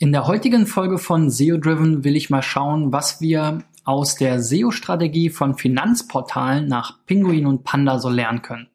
In 0.00 0.12
der 0.12 0.28
heutigen 0.28 0.68
Folge 0.68 0.96
von 0.96 1.28
SEO 1.28 1.56
Driven 1.56 2.04
will 2.04 2.14
ich 2.14 2.30
mal 2.30 2.40
schauen, 2.40 2.92
was 2.92 3.20
wir 3.20 3.64
aus 3.82 4.14
der 4.14 4.40
SEO-Strategie 4.40 5.28
von 5.28 5.58
Finanzportalen 5.58 6.68
nach 6.68 7.04
Pinguin 7.04 7.46
und 7.46 7.64
Panda 7.64 7.98
so 7.98 8.08
lernen 8.08 8.42
können. 8.42 8.68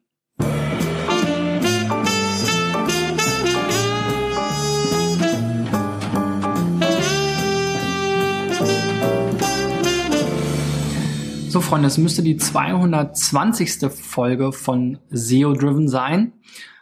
So, 11.48 11.62
Freunde, 11.62 11.86
es 11.86 11.96
müsste 11.96 12.22
die 12.22 12.36
220. 12.36 13.90
Folge 13.90 14.52
von 14.52 14.98
SEO 15.08 15.54
Driven 15.54 15.88
sein, 15.88 16.34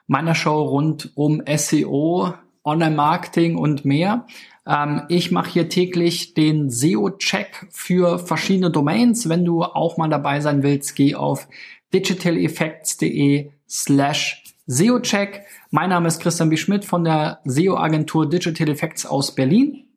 meiner 0.08 0.34
Show 0.34 0.62
rund 0.62 1.12
um 1.14 1.40
SEO, 1.46 2.34
Online-Marketing 2.64 3.56
und 3.56 3.84
mehr. 3.84 4.26
Ähm, 4.66 5.02
ich 5.08 5.30
mache 5.30 5.50
hier 5.50 5.68
täglich 5.68 6.34
den 6.34 6.70
SEO-Check 6.70 7.66
für 7.70 8.18
verschiedene 8.18 8.70
Domains. 8.70 9.28
Wenn 9.28 9.44
du 9.44 9.62
auch 9.62 9.96
mal 9.96 10.08
dabei 10.08 10.40
sein 10.40 10.62
willst, 10.62 10.94
geh 10.94 11.14
auf 11.14 11.48
digitaleffects.de 11.92 13.50
slash 13.68 14.44
SEO-Check. 14.66 15.44
Mein 15.70 15.90
Name 15.90 16.08
ist 16.08 16.20
Christian 16.20 16.50
B. 16.50 16.56
Schmidt 16.56 16.84
von 16.84 17.04
der 17.04 17.40
SEO-Agentur 17.44 18.28
Digital 18.28 18.68
Effects 18.68 19.06
aus 19.06 19.34
Berlin. 19.34 19.88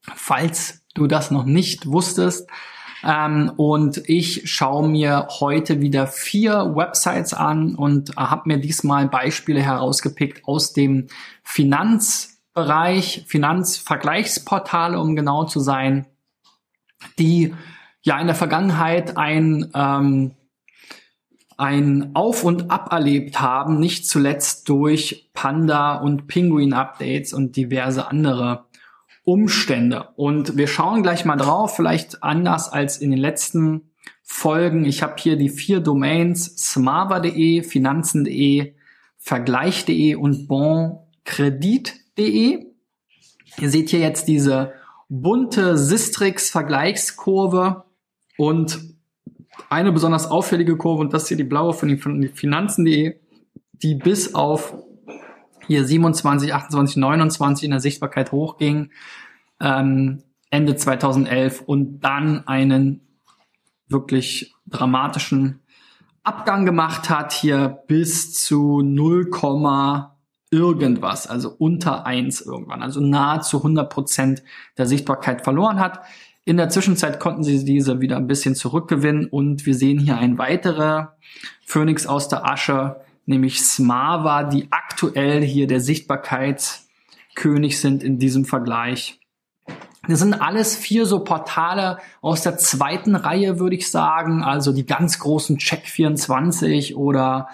Falls 0.00 0.84
du 0.94 1.06
das 1.06 1.30
noch 1.30 1.44
nicht 1.44 1.86
wusstest, 1.86 2.48
ähm, 3.06 3.52
und 3.56 4.02
ich 4.08 4.50
schaue 4.50 4.88
mir 4.88 5.28
heute 5.38 5.80
wieder 5.80 6.08
vier 6.08 6.74
Websites 6.74 7.32
an 7.32 7.76
und 7.76 8.16
habe 8.16 8.42
mir 8.46 8.58
diesmal 8.58 9.06
Beispiele 9.08 9.62
herausgepickt 9.62 10.46
aus 10.46 10.72
dem 10.72 11.06
Finanzbereich, 11.44 13.24
Finanzvergleichsportale, 13.28 14.98
um 14.98 15.14
genau 15.14 15.44
zu 15.44 15.60
sein, 15.60 16.06
die 17.18 17.54
ja 18.02 18.18
in 18.18 18.26
der 18.26 18.34
Vergangenheit 18.34 19.16
ein 19.16 19.70
ähm, 19.72 20.32
ein 21.58 22.10
Auf 22.14 22.44
und 22.44 22.70
Ab 22.70 22.92
erlebt 22.92 23.40
haben, 23.40 23.78
nicht 23.78 24.06
zuletzt 24.06 24.68
durch 24.68 25.30
Panda 25.32 25.96
und 25.96 26.26
Penguin 26.26 26.74
Updates 26.74 27.32
und 27.32 27.56
diverse 27.56 28.08
andere 28.08 28.65
Umstände. 29.26 30.08
Und 30.14 30.56
wir 30.56 30.68
schauen 30.68 31.02
gleich 31.02 31.24
mal 31.24 31.34
drauf, 31.36 31.74
vielleicht 31.74 32.22
anders 32.22 32.72
als 32.72 32.98
in 32.98 33.10
den 33.10 33.18
letzten 33.18 33.90
Folgen. 34.22 34.84
Ich 34.84 35.02
habe 35.02 35.16
hier 35.18 35.34
die 35.36 35.48
vier 35.48 35.80
Domains 35.80 36.44
smava.de, 36.56 37.64
finanzen.de, 37.64 38.74
vergleich.de 39.18 40.14
und 40.14 40.46
bonkredit.de. 40.46 42.66
Ihr 43.58 43.70
seht 43.70 43.90
hier 43.90 43.98
jetzt 43.98 44.28
diese 44.28 44.74
bunte 45.08 45.76
Sistrix-Vergleichskurve 45.76 47.82
und 48.38 48.78
eine 49.68 49.90
besonders 49.90 50.30
auffällige 50.30 50.76
Kurve, 50.76 51.00
und 51.00 51.12
das 51.12 51.26
hier 51.26 51.36
die 51.36 51.42
blaue 51.42 51.74
von 51.74 51.88
den 51.88 52.30
Finanzen.de, 52.32 53.18
die 53.72 53.96
bis 53.96 54.36
auf 54.36 54.72
hier 55.66 55.84
27, 55.84 56.54
28, 56.54 56.96
29 56.96 57.64
in 57.64 57.70
der 57.70 57.80
Sichtbarkeit 57.80 58.32
hochging, 58.32 58.90
ähm, 59.60 60.22
Ende 60.50 60.76
2011 60.76 61.62
und 61.62 62.00
dann 62.00 62.46
einen 62.46 63.00
wirklich 63.88 64.54
dramatischen 64.66 65.60
Abgang 66.22 66.66
gemacht 66.66 67.08
hat, 67.08 67.32
hier 67.32 67.82
bis 67.86 68.32
zu 68.32 68.82
0, 68.82 69.30
irgendwas, 70.50 71.26
also 71.26 71.54
unter 71.56 72.06
eins 72.06 72.40
irgendwann, 72.40 72.82
also 72.82 73.00
nahezu 73.00 73.58
100 73.58 73.90
Prozent 73.90 74.42
der 74.78 74.86
Sichtbarkeit 74.86 75.42
verloren 75.42 75.80
hat. 75.80 76.00
In 76.44 76.56
der 76.56 76.68
Zwischenzeit 76.68 77.18
konnten 77.18 77.42
sie 77.42 77.64
diese 77.64 78.00
wieder 78.00 78.16
ein 78.16 78.28
bisschen 78.28 78.54
zurückgewinnen 78.54 79.26
und 79.26 79.66
wir 79.66 79.74
sehen 79.74 79.98
hier 79.98 80.18
ein 80.18 80.38
weiterer 80.38 81.16
Phoenix 81.64 82.06
aus 82.06 82.28
der 82.28 82.46
Asche, 82.46 83.00
nämlich 83.26 83.60
Smava, 83.60 84.44
die 84.44 84.68
aktuell 84.70 85.42
hier 85.42 85.66
der 85.66 85.80
Sichtbarkeitskönig 85.80 87.80
sind 87.80 88.02
in 88.02 88.18
diesem 88.18 88.44
Vergleich. 88.44 89.20
Das 90.08 90.20
sind 90.20 90.34
alles 90.34 90.76
vier 90.76 91.04
so 91.04 91.24
Portale 91.24 91.98
aus 92.20 92.42
der 92.42 92.58
zweiten 92.58 93.16
Reihe, 93.16 93.58
würde 93.58 93.76
ich 93.76 93.90
sagen. 93.90 94.42
Also 94.42 94.72
die 94.72 94.86
ganz 94.86 95.18
großen 95.18 95.58
Check24 95.58 96.94
oder 96.94 97.48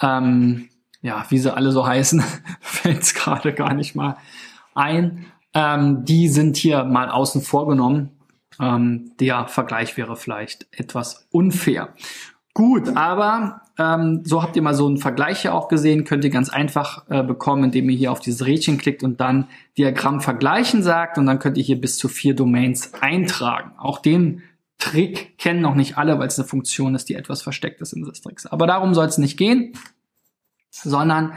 ähm, 0.00 0.68
ja, 1.02 1.24
wie 1.28 1.38
sie 1.38 1.54
alle 1.54 1.72
so 1.72 1.86
heißen, 1.86 2.22
fällt 2.60 3.02
es 3.02 3.14
gerade 3.14 3.52
gar 3.52 3.74
nicht 3.74 3.94
mal 3.94 4.16
ein. 4.74 5.26
Ähm, 5.54 6.04
die 6.04 6.28
sind 6.28 6.56
hier 6.56 6.84
mal 6.84 7.10
außen 7.10 7.42
vor 7.42 7.66
genommen. 7.66 8.10
Ähm, 8.60 9.12
der 9.18 9.48
Vergleich 9.48 9.96
wäre 9.96 10.16
vielleicht 10.16 10.66
etwas 10.70 11.26
unfair. 11.30 11.88
Gut, 12.54 12.96
aber 12.96 13.62
ähm, 13.78 14.22
so 14.24 14.42
habt 14.42 14.56
ihr 14.56 14.62
mal 14.62 14.74
so 14.74 14.86
einen 14.86 14.96
Vergleich 14.96 15.42
hier 15.42 15.54
auch 15.54 15.68
gesehen, 15.68 16.04
könnt 16.04 16.24
ihr 16.24 16.30
ganz 16.30 16.48
einfach 16.48 17.04
äh, 17.10 17.22
bekommen, 17.22 17.64
indem 17.64 17.90
ihr 17.90 17.96
hier 17.96 18.12
auf 18.12 18.20
dieses 18.20 18.46
Rädchen 18.46 18.78
klickt 18.78 19.02
und 19.02 19.20
dann 19.20 19.48
Diagramm 19.76 20.20
vergleichen 20.20 20.82
sagt 20.82 21.18
und 21.18 21.26
dann 21.26 21.38
könnt 21.38 21.58
ihr 21.58 21.64
hier 21.64 21.80
bis 21.80 21.98
zu 21.98 22.08
vier 22.08 22.34
Domains 22.34 22.94
eintragen. 23.00 23.72
Auch 23.78 23.98
den 23.98 24.42
Trick 24.78 25.38
kennen 25.38 25.60
noch 25.60 25.74
nicht 25.74 25.98
alle, 25.98 26.18
weil 26.18 26.28
es 26.28 26.38
eine 26.38 26.48
Funktion 26.48 26.94
ist, 26.94 27.08
die 27.08 27.14
etwas 27.14 27.42
versteckt 27.42 27.80
ist 27.80 27.92
in 27.92 28.04
Sistrix. 28.04 28.46
Aber 28.46 28.66
darum 28.66 28.94
soll 28.94 29.06
es 29.06 29.18
nicht 29.18 29.36
gehen, 29.36 29.72
sondern 30.70 31.32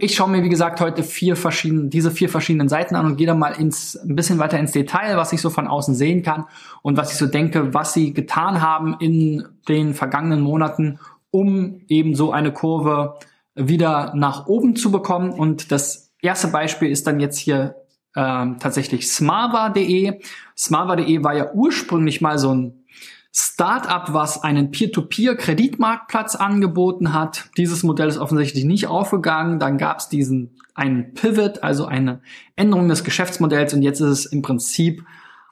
ich 0.00 0.14
schaue 0.14 0.30
mir, 0.30 0.44
wie 0.44 0.48
gesagt, 0.48 0.80
heute 0.80 1.02
vier 1.02 1.36
verschiedene, 1.36 1.88
diese 1.88 2.10
vier 2.10 2.28
verschiedenen 2.28 2.68
Seiten 2.68 2.94
an 2.94 3.06
und 3.06 3.16
gehe 3.16 3.26
dann 3.26 3.38
mal 3.38 3.50
ins, 3.52 3.96
ein 3.96 4.14
bisschen 4.14 4.38
weiter 4.38 4.58
ins 4.58 4.72
Detail, 4.72 5.16
was 5.16 5.32
ich 5.32 5.40
so 5.40 5.50
von 5.50 5.66
außen 5.66 5.94
sehen 5.94 6.22
kann 6.22 6.44
und 6.82 6.96
was 6.96 7.12
ich 7.12 7.18
so 7.18 7.26
denke, 7.26 7.74
was 7.74 7.94
sie 7.94 8.12
getan 8.12 8.62
haben 8.62 8.96
in 9.00 9.48
den 9.68 9.94
vergangenen 9.94 10.40
Monaten, 10.40 10.98
um 11.30 11.82
eben 11.88 12.14
so 12.14 12.32
eine 12.32 12.52
Kurve 12.52 13.18
wieder 13.54 14.12
nach 14.14 14.46
oben 14.46 14.76
zu 14.76 14.90
bekommen. 14.90 15.30
Und 15.30 15.72
das 15.72 16.12
erste 16.22 16.48
Beispiel 16.48 16.90
ist 16.90 17.06
dann 17.06 17.20
jetzt 17.20 17.38
hier 17.38 17.76
ähm, 18.16 18.58
tatsächlich 18.58 19.08
smava.de. 19.08 20.20
Smava.de 20.56 21.22
war 21.24 21.34
ja 21.34 21.52
ursprünglich 21.52 22.20
mal 22.20 22.38
so 22.38 22.54
ein 22.54 22.84
Startup, 23.32 24.12
was 24.12 24.42
einen 24.42 24.70
Peer-to-Peer-Kreditmarktplatz 24.70 26.34
angeboten 26.34 27.12
hat. 27.12 27.50
Dieses 27.56 27.82
Modell 27.82 28.08
ist 28.08 28.18
offensichtlich 28.18 28.64
nicht 28.64 28.86
aufgegangen. 28.86 29.58
Dann 29.58 29.78
gab 29.78 29.98
es 29.98 30.08
diesen 30.08 30.56
einen 30.74 31.12
Pivot, 31.14 31.62
also 31.62 31.84
eine 31.84 32.20
Änderung 32.56 32.88
des 32.88 33.04
Geschäftsmodells 33.04 33.74
und 33.74 33.82
jetzt 33.82 34.00
ist 34.00 34.08
es 34.08 34.26
im 34.26 34.42
Prinzip 34.42 35.04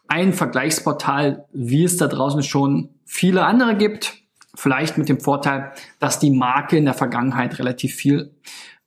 ein 0.08 0.32
Vergleichsportal, 0.32 1.46
wie 1.52 1.84
es 1.84 1.96
da 1.96 2.06
draußen 2.06 2.42
schon 2.42 2.90
viele 3.04 3.44
andere 3.44 3.76
gibt. 3.76 4.14
Vielleicht 4.56 4.98
mit 4.98 5.08
dem 5.08 5.20
Vorteil, 5.20 5.72
dass 5.98 6.18
die 6.18 6.30
Marke 6.30 6.76
in 6.76 6.84
der 6.84 6.94
Vergangenheit 6.94 7.58
relativ 7.58 7.94
viel 7.94 8.34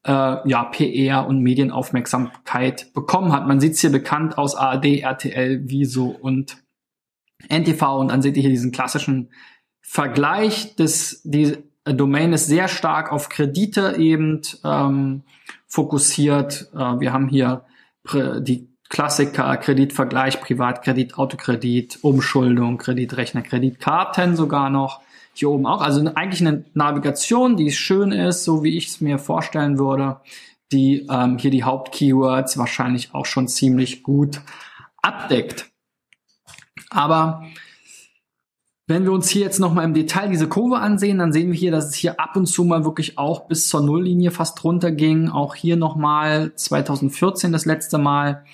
äh, 0.03 0.11
ja, 0.49 0.63
PR 0.65 1.27
und 1.27 1.41
Medienaufmerksamkeit 1.41 2.93
bekommen 2.93 3.31
hat. 3.31 3.47
Man 3.47 3.59
sieht 3.59 3.73
es 3.73 3.81
hier 3.81 3.91
bekannt 3.91 4.37
aus 4.37 4.55
ARD, 4.55 5.01
RTL, 5.01 5.61
Wieso 5.65 6.07
und 6.07 6.57
NTV 7.47 7.99
und 7.99 8.09
dann 8.09 8.21
seht 8.21 8.35
ihr 8.35 8.41
hier 8.41 8.49
diesen 8.49 8.71
klassischen 8.71 9.29
Vergleich. 9.81 10.75
Das, 10.75 11.21
die 11.23 11.57
Domain 11.85 12.33
ist 12.33 12.47
sehr 12.47 12.67
stark 12.67 13.11
auf 13.11 13.29
Kredite 13.29 13.95
eben 13.97 14.41
ähm, 14.63 15.23
fokussiert. 15.67 16.69
Äh, 16.73 16.99
wir 16.99 17.13
haben 17.13 17.29
hier 17.29 17.65
die 18.11 18.69
Klassiker, 18.89 19.55
Kreditvergleich, 19.57 20.41
Privatkredit, 20.41 21.15
Autokredit, 21.15 21.99
Umschuldung, 22.01 22.79
Kreditrechner, 22.79 23.43
Kreditkarten 23.43 24.35
sogar 24.35 24.71
noch 24.71 25.01
hier 25.33 25.49
oben 25.49 25.65
auch. 25.65 25.81
Also 25.81 26.05
eigentlich 26.15 26.41
eine 26.41 26.65
Navigation, 26.73 27.57
die 27.57 27.71
schön 27.71 28.11
ist, 28.11 28.43
so 28.43 28.63
wie 28.63 28.77
ich 28.77 28.87
es 28.87 29.01
mir 29.01 29.17
vorstellen 29.17 29.77
würde, 29.77 30.17
die 30.71 31.07
ähm, 31.09 31.37
hier 31.37 31.51
die 31.51 31.63
Hauptkeywords 31.63 32.57
wahrscheinlich 32.57 33.13
auch 33.13 33.25
schon 33.25 33.47
ziemlich 33.47 34.03
gut 34.03 34.41
abdeckt. 35.01 35.69
Aber 36.89 37.43
wenn 38.89 39.03
wir 39.03 39.11
uns 39.11 39.29
hier 39.29 39.43
jetzt 39.43 39.59
nochmal 39.59 39.85
im 39.85 39.93
Detail 39.93 40.29
diese 40.29 40.47
Kurve 40.47 40.79
ansehen, 40.79 41.19
dann 41.19 41.31
sehen 41.31 41.51
wir 41.51 41.57
hier, 41.57 41.71
dass 41.71 41.89
es 41.89 41.93
hier 41.93 42.19
ab 42.19 42.35
und 42.35 42.47
zu 42.47 42.63
mal 42.63 42.83
wirklich 42.83 43.19
auch 43.19 43.47
bis 43.47 43.69
zur 43.69 43.81
Nulllinie 43.81 44.31
fast 44.31 44.63
runter 44.63 44.91
ging. 44.91 45.29
Auch 45.29 45.53
hier 45.53 45.77
nochmal 45.77 46.53
2014 46.55 47.51
das 47.51 47.65
letzte 47.65 47.99
Mal. 47.99 48.45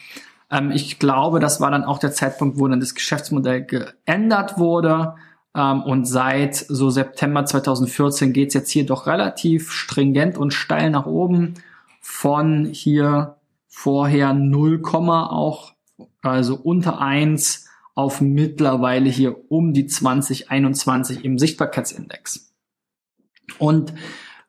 Ähm, 0.52 0.72
ich 0.72 1.00
glaube, 1.00 1.40
das 1.40 1.62
war 1.62 1.72
dann 1.72 1.86
auch 1.86 2.00
der 2.00 2.12
Zeitpunkt, 2.12 2.60
wo 2.60 2.68
dann 2.68 2.82
das 2.82 2.96
Geschäftsmodell 2.96 3.64
geändert 3.64 4.58
wurde. 4.58 5.16
Ähm, 5.56 5.84
und 5.84 6.06
seit 6.06 6.56
so 6.56 6.90
September 6.90 7.46
2014 7.46 8.34
geht 8.34 8.50
es 8.50 8.54
jetzt 8.54 8.72
hier 8.72 8.86
doch 8.86 9.08
relativ 9.08 9.72
stringent 9.72 10.38
und 10.38 10.54
steil 10.54 10.90
nach 10.90 11.06
oben 11.06 11.56
von 12.02 12.66
hier 12.66 13.38
vorher 13.68 14.34
0, 14.34 14.82
auch, 14.94 15.74
also 16.22 16.56
unter 16.56 17.00
eins 17.00 17.68
auf 17.94 18.20
mittlerweile 18.20 19.10
hier 19.10 19.50
um 19.50 19.74
die 19.74 19.88
2021 19.88 21.24
im 21.24 21.40
Sichtbarkeitsindex. 21.40 22.54
Und 23.58 23.94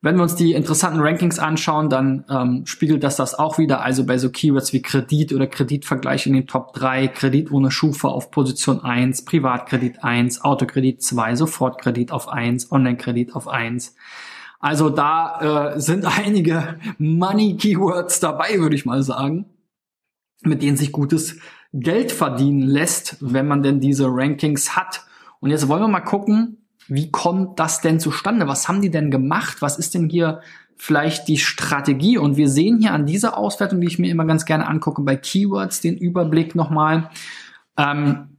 Wenn 0.07 0.15
wir 0.15 0.23
uns 0.23 0.37
die 0.37 0.53
interessanten 0.53 1.01
Rankings 1.01 1.41
anschauen, 1.41 1.91
dann 1.91 2.25
ähm, 2.31 2.65
spiegelt 2.65 3.03
das 3.03 3.17
das 3.17 3.35
auch 3.35 3.59
wieder. 3.59 3.83
Also 3.83 4.07
bei 4.07 4.19
so 4.19 4.31
Keywords 4.31 4.73
wie 4.73 4.81
Kredit 4.81 5.33
oder 5.33 5.49
Kreditvergleich 5.49 6.29
in 6.29 6.35
den 6.35 6.47
Top 6.47 6.75
3, 6.75 7.09
Kredit 7.09 7.51
ohne 7.51 7.73
Schufa 7.73 8.07
auf 8.07 8.31
Position 8.31 8.85
1, 8.85 9.25
Privatkredit 9.25 10.05
1, 10.05 10.45
Autokredit 10.45 11.03
2, 11.03 11.35
Sofortkredit 11.35 12.13
auf 12.13 12.29
1, 12.29 12.71
Onlinekredit 12.71 13.35
auf 13.35 13.49
1. 13.49 13.97
Also 14.61 14.91
da 14.91 15.73
äh, 15.75 15.81
sind 15.81 16.07
einige 16.19 16.79
Money-Keywords 16.99 18.21
dabei, 18.21 18.61
würde 18.61 18.77
ich 18.77 18.87
mal 18.87 19.03
sagen, 19.03 19.47
mit 20.43 20.63
denen 20.63 20.77
sich 20.77 20.93
gutes 20.93 21.41
Geld 21.73 22.13
verdienen 22.13 22.63
lässt, 22.63 23.17
wenn 23.19 23.49
man 23.49 23.65
denn 23.65 23.81
diese 23.81 24.07
Rankings 24.07 24.77
hat. 24.77 25.05
Und 25.41 25.51
jetzt 25.51 25.67
wollen 25.67 25.83
wir 25.83 25.89
mal 25.89 25.99
gucken, 25.99 26.66
wie 26.89 27.11
kommt 27.11 27.59
das 27.59 27.81
denn 27.81 28.01
zustande? 28.01 28.49
Was 28.49 28.69
haben 28.69 28.81
die 28.81 28.91
denn 28.91 29.11
gemacht? 29.11 29.59
Was 29.61 29.79
ist 29.79 29.95
denn 29.95 30.09
hier 30.09 30.41
vielleicht 30.77 31.29
die 31.29 31.39
Strategie? 31.39 32.19
Und 32.19 32.37
wir 32.37 32.49
sehen 32.49 32.79
hier 32.81 32.93
an 32.93 33.07
dieser 33.07 33.37
Auswertung, 33.37 33.81
die 33.81 33.87
ich 33.87 33.99
mir 33.99 34.11
immer 34.11 34.25
ganz 34.25 34.45
gerne 34.45 34.67
angucke, 34.69 35.03
bei 35.03 35.17
Keywords 35.17 35.81
den 35.81 35.97
Überblick 35.97 36.55
nochmal. 36.55 37.11
Ähm, 37.77 38.37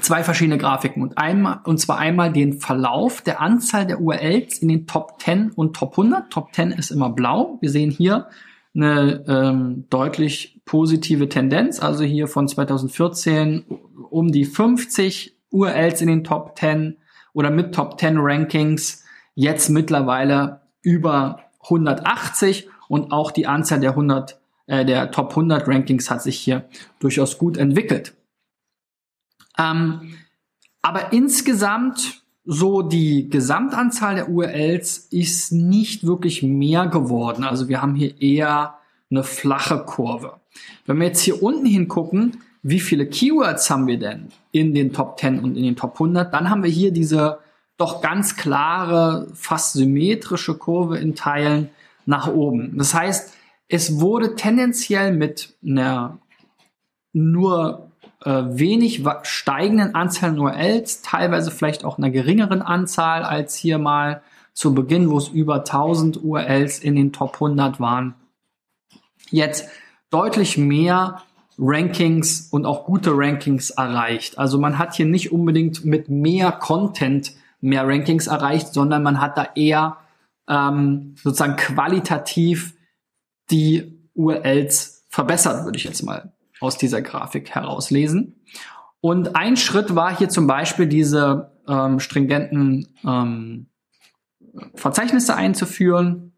zwei 0.00 0.24
verschiedene 0.24 0.58
Grafiken 0.58 1.02
und 1.02 1.18
einmal, 1.18 1.60
und 1.64 1.78
zwar 1.78 1.98
einmal 1.98 2.32
den 2.32 2.60
Verlauf 2.60 3.22
der 3.22 3.40
Anzahl 3.40 3.86
der 3.86 4.00
URLs 4.00 4.58
in 4.58 4.68
den 4.68 4.86
Top 4.86 5.20
10 5.22 5.52
und 5.52 5.74
Top 5.74 5.92
100. 5.92 6.30
Top 6.30 6.54
10 6.54 6.72
ist 6.72 6.90
immer 6.90 7.10
blau. 7.10 7.58
Wir 7.60 7.70
sehen 7.70 7.90
hier 7.90 8.28
eine 8.74 9.24
ähm, 9.28 9.84
deutlich 9.88 10.60
positive 10.64 11.28
Tendenz, 11.28 11.80
also 11.80 12.02
hier 12.02 12.26
von 12.26 12.48
2014 12.48 13.64
um 14.10 14.32
die 14.32 14.44
50 14.44 15.36
URLs 15.50 16.00
in 16.00 16.08
den 16.08 16.24
Top 16.24 16.58
10 16.58 16.96
oder 17.34 17.50
mit 17.50 17.74
Top 17.74 18.00
10 18.00 18.16
Rankings 18.18 19.04
jetzt 19.34 19.68
mittlerweile 19.68 20.62
über 20.80 21.40
180 21.64 22.68
und 22.88 23.12
auch 23.12 23.30
die 23.30 23.46
Anzahl 23.46 23.80
der 23.80 23.90
100 23.90 24.40
äh, 24.66 24.84
der 24.84 25.10
Top 25.10 25.30
100 25.30 25.68
Rankings 25.68 26.10
hat 26.10 26.22
sich 26.22 26.38
hier 26.38 26.64
durchaus 26.98 27.38
gut 27.38 27.56
entwickelt. 27.56 28.14
Ähm, 29.58 30.14
aber 30.82 31.12
insgesamt 31.12 32.22
so 32.44 32.82
die 32.82 33.30
Gesamtanzahl 33.30 34.16
der 34.16 34.28
URLs 34.28 34.98
ist 35.10 35.52
nicht 35.52 36.06
wirklich 36.06 36.42
mehr 36.42 36.86
geworden. 36.86 37.44
Also 37.44 37.68
wir 37.68 37.80
haben 37.80 37.94
hier 37.94 38.20
eher 38.20 38.78
eine 39.10 39.24
flache 39.24 39.84
Kurve. 39.84 40.40
Wenn 40.84 40.98
wir 40.98 41.06
jetzt 41.06 41.22
hier 41.22 41.42
unten 41.42 41.66
hingucken, 41.66 42.42
wie 42.64 42.80
viele 42.80 43.06
Keywords 43.06 43.68
haben 43.68 43.86
wir 43.86 43.98
denn 43.98 44.28
in 44.50 44.74
den 44.74 44.92
Top 44.94 45.20
10 45.20 45.40
und 45.40 45.54
in 45.56 45.64
den 45.64 45.76
Top 45.76 45.92
100, 45.92 46.32
dann 46.32 46.48
haben 46.48 46.62
wir 46.62 46.70
hier 46.70 46.92
diese 46.92 47.38
doch 47.76 48.00
ganz 48.00 48.36
klare, 48.36 49.28
fast 49.34 49.74
symmetrische 49.74 50.54
Kurve 50.56 50.96
in 50.96 51.14
Teilen 51.14 51.68
nach 52.06 52.26
oben. 52.26 52.78
Das 52.78 52.94
heißt, 52.94 53.34
es 53.68 54.00
wurde 54.00 54.34
tendenziell 54.34 55.12
mit 55.12 55.54
einer 55.62 56.18
nur 57.12 57.90
äh, 58.24 58.30
wenig 58.46 59.04
steigenden 59.24 59.94
Anzahl 59.94 60.38
URLs, 60.38 61.02
teilweise 61.02 61.50
vielleicht 61.50 61.84
auch 61.84 61.98
einer 61.98 62.10
geringeren 62.10 62.62
Anzahl 62.62 63.24
als 63.24 63.54
hier 63.56 63.76
mal 63.76 64.22
zu 64.54 64.72
Beginn, 64.74 65.10
wo 65.10 65.18
es 65.18 65.28
über 65.28 65.56
1000 65.56 66.24
URLs 66.24 66.78
in 66.78 66.96
den 66.96 67.12
Top 67.12 67.34
100 67.34 67.78
waren. 67.78 68.14
Jetzt 69.30 69.68
deutlich 70.08 70.56
mehr 70.56 71.20
Rankings 71.58 72.48
und 72.50 72.66
auch 72.66 72.84
gute 72.84 73.12
Rankings 73.14 73.70
erreicht. 73.70 74.38
Also 74.38 74.58
man 74.58 74.78
hat 74.78 74.94
hier 74.94 75.06
nicht 75.06 75.32
unbedingt 75.32 75.84
mit 75.84 76.08
mehr 76.08 76.52
Content 76.52 77.32
mehr 77.60 77.86
Rankings 77.86 78.26
erreicht, 78.26 78.74
sondern 78.74 79.02
man 79.02 79.20
hat 79.20 79.38
da 79.38 79.48
eher 79.54 79.98
ähm, 80.48 81.14
sozusagen 81.22 81.56
qualitativ 81.56 82.74
die 83.50 83.98
URLs 84.14 85.06
verbessert, 85.08 85.64
würde 85.64 85.78
ich 85.78 85.84
jetzt 85.84 86.02
mal 86.02 86.32
aus 86.60 86.76
dieser 86.76 87.02
Grafik 87.02 87.50
herauslesen. 87.50 88.40
Und 89.00 89.36
ein 89.36 89.56
Schritt 89.56 89.94
war 89.94 90.16
hier 90.16 90.28
zum 90.28 90.46
Beispiel 90.46 90.86
diese 90.86 91.52
ähm, 91.68 92.00
stringenten 92.00 92.88
ähm, 93.04 93.66
Verzeichnisse 94.74 95.34
einzuführen. 95.34 96.33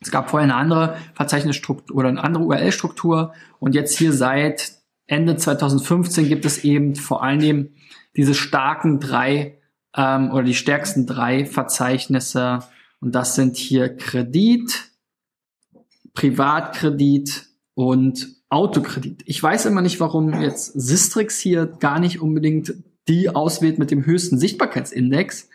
Es 0.00 0.10
gab 0.10 0.30
vorher 0.30 0.44
eine 0.44 0.54
andere 0.54 0.96
Verzeichnisstruktur 1.14 1.96
oder 1.96 2.08
eine 2.08 2.22
andere 2.22 2.44
URL-Struktur 2.44 3.32
und 3.58 3.74
jetzt 3.74 3.98
hier 3.98 4.12
seit 4.12 4.72
Ende 5.06 5.36
2015 5.36 6.28
gibt 6.28 6.44
es 6.44 6.64
eben 6.64 6.94
vor 6.94 7.22
allem 7.22 7.70
diese 8.16 8.34
starken 8.34 9.00
drei 9.00 9.58
ähm, 9.96 10.30
oder 10.30 10.44
die 10.44 10.54
stärksten 10.54 11.06
drei 11.06 11.44
Verzeichnisse 11.46 12.60
und 13.00 13.14
das 13.14 13.34
sind 13.34 13.56
hier 13.56 13.96
Kredit, 13.96 14.90
Privatkredit 16.14 17.46
und 17.74 18.28
Autokredit. 18.48 19.22
Ich 19.26 19.42
weiß 19.42 19.66
immer 19.66 19.82
nicht, 19.82 20.00
warum 20.00 20.40
jetzt 20.40 20.72
Sistrix 20.72 21.38
hier 21.38 21.66
gar 21.66 22.00
nicht 22.00 22.20
unbedingt 22.20 22.74
die 23.08 23.30
auswählt 23.30 23.78
mit 23.78 23.90
dem 23.90 24.04
höchsten 24.04 24.38
Sichtbarkeitsindex. 24.38 25.48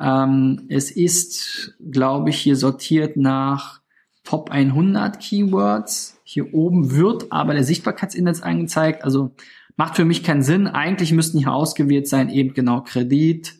Ähm, 0.00 0.66
es 0.68 0.90
ist, 0.90 1.74
glaube 1.90 2.30
ich, 2.30 2.38
hier 2.38 2.56
sortiert 2.56 3.16
nach 3.16 3.80
Top 4.26 4.50
100 4.50 5.20
Keywords. 5.20 6.20
Hier 6.24 6.52
oben 6.52 6.90
wird 6.90 7.30
aber 7.30 7.54
der 7.54 7.64
Sichtbarkeitsindex 7.64 8.42
angezeigt. 8.42 9.04
Also 9.04 9.30
macht 9.76 9.96
für 9.96 10.04
mich 10.04 10.24
keinen 10.24 10.42
Sinn. 10.42 10.66
Eigentlich 10.66 11.12
müssten 11.12 11.38
hier 11.38 11.52
ausgewählt 11.52 12.08
sein 12.08 12.28
eben 12.28 12.52
genau 12.52 12.82
Kredit, 12.82 13.54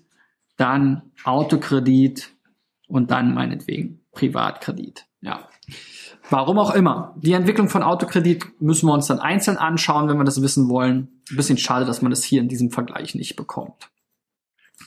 dann 0.57 1.03
Autokredit 1.25 2.31
und 2.89 3.11
dann 3.11 3.33
meinetwegen 3.33 4.01
Privatkredit. 4.13 5.07
Ja. 5.21 5.49
Warum 6.31 6.59
auch 6.59 6.75
immer. 6.75 7.15
Die 7.17 7.33
Entwicklung 7.33 7.69
von 7.69 7.85
Autokredit 7.85 8.61
müssen 8.61 8.87
wir 8.89 8.93
uns 8.93 9.07
dann 9.07 9.21
einzeln 9.21 9.59
anschauen, 9.59 10.09
wenn 10.09 10.19
wir 10.19 10.25
das 10.25 10.43
wissen 10.43 10.69
wollen. 10.69 11.23
Ein 11.31 11.37
bisschen 11.37 11.59
schade, 11.59 11.85
dass 11.85 12.03
man 12.03 12.11
das 12.11 12.25
hier 12.25 12.41
in 12.41 12.49
diesem 12.49 12.71
Vergleich 12.71 13.15
nicht 13.15 13.37
bekommt. 13.37 13.91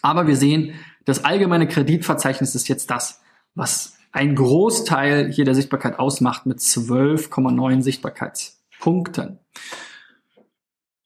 Aber 0.02 0.28
wir 0.28 0.36
sehen, 0.36 0.74
das 1.06 1.24
allgemeine 1.24 1.68
Kreditverzeichnis 1.68 2.56
ist 2.56 2.68
jetzt 2.68 2.92
das, 2.92 3.22
was 3.56 3.99
ein 4.12 4.36
Großteil 4.36 5.32
hier 5.32 5.46
der 5.46 5.56
Sichtbarkeit 5.56 6.00
ausmacht 6.00 6.46
mit 6.46 6.60
12,9 6.60 7.82
Sichtbarkeitspunkten. 7.82 9.40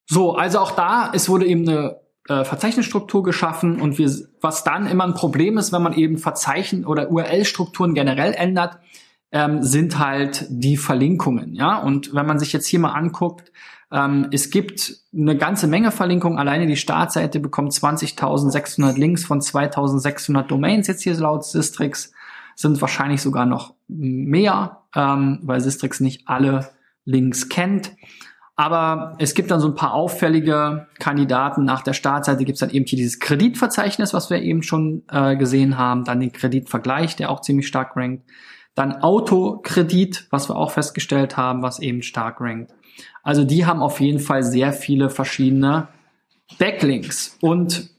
So, 0.10 0.36
also 0.36 0.60
auch 0.60 0.72
da, 0.72 1.12
es 1.14 1.28
wurde 1.30 1.46
eben 1.46 1.68
eine 1.68 2.00
äh, 2.30 2.44
Verzeichnisstruktur 2.46 3.24
geschaffen 3.24 3.82
und 3.82 3.98
wir, 3.98 4.10
was 4.42 4.64
dann 4.64 4.88
immer 4.88 5.06
ein 5.06 5.14
Problem 5.14 5.58
ist, 5.58 5.74
wenn 5.74 5.82
man 5.82 5.94
eben 5.94 6.18
Verzeichnen 6.18 6.86
oder 6.86 7.12
URL-Strukturen 7.12 7.94
generell 7.94 8.34
ändert, 8.34 8.78
ähm, 9.32 9.64
sind 9.64 10.00
halt 10.00 10.46
die 10.50 10.78
Verlinkungen. 10.78 11.56
Ja, 11.56 11.80
und 11.80 12.14
wenn 12.14 12.26
man 12.26 12.40
sich 12.40 12.54
jetzt 12.54 12.68
hier 12.68 12.80
mal 12.80 12.92
anguckt, 12.92 13.52
ähm, 13.92 14.28
es 14.32 14.50
gibt 14.50 14.96
eine 15.14 15.38
ganze 15.38 15.68
Menge 15.68 15.92
Verlinkungen. 15.92 16.40
Alleine 16.40 16.68
die 16.68 16.78
Startseite 16.78 17.40
bekommt 17.40 17.74
20.600 17.74 18.98
Links 18.98 19.26
von 19.26 19.42
2.600 19.42 20.44
Domains 20.44 20.88
jetzt 20.88 21.02
hier 21.04 21.16
laut 21.16 21.46
Sistrix. 21.46 22.12
Sind 22.56 22.82
wahrscheinlich 22.82 23.22
sogar 23.22 23.46
noch 23.46 23.74
mehr, 23.88 24.84
ähm, 24.96 25.40
weil 25.44 25.62
Sistrix 25.62 26.00
nicht 26.00 26.28
alle 26.28 26.70
Links 27.06 27.50
kennt. 27.50 27.92
Aber 28.56 29.16
es 29.18 29.34
gibt 29.34 29.50
dann 29.50 29.60
so 29.60 29.68
ein 29.68 29.76
paar 29.76 29.94
auffällige 29.94 30.88
Kandidaten. 31.00 31.66
Nach 31.66 31.82
der 31.82 31.94
Startseite 31.94 32.46
gibt 32.46 32.58
es 32.58 32.60
dann 32.60 32.70
eben 32.70 32.86
hier 32.86 32.98
dieses 32.98 33.20
Kreditverzeichnis, 33.20 34.14
was 34.14 34.30
wir 34.30 34.42
eben 34.42 34.62
schon 34.62 35.04
äh, 35.10 35.36
gesehen 35.36 35.78
haben. 35.78 36.04
Dann 36.04 36.20
den 36.20 36.32
Kreditvergleich, 36.32 37.16
der 37.16 37.32
auch 37.32 37.42
ziemlich 37.42 37.68
stark 37.68 37.96
rankt. 37.96 38.30
Dann 38.76 39.02
Autokredit, 39.02 40.28
was 40.30 40.50
wir 40.50 40.56
auch 40.56 40.72
festgestellt 40.72 41.36
haben, 41.36 41.64
was 41.64 41.80
eben 41.80 42.04
stark 42.04 42.42
rankt. 42.42 42.72
Also 43.24 43.44
die 43.44 43.66
haben 43.66 43.82
auf 43.82 44.00
jeden 44.00 44.20
Fall 44.20 44.44
sehr 44.44 44.72
viele 44.72 45.10
verschiedene 45.10 45.88
Backlinks. 46.60 47.38
Und 47.42 47.90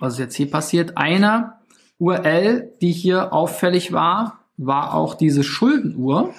was 0.00 0.14
ist 0.14 0.18
jetzt 0.18 0.34
hier 0.34 0.50
passiert? 0.50 0.96
Eine 0.96 1.57
URL, 1.98 2.72
die 2.80 2.92
hier 2.92 3.32
auffällig 3.32 3.92
war, 3.92 4.40
war 4.56 4.94
auch 4.94 5.14
diese 5.14 5.42
Schuldenuhr. 5.42 6.34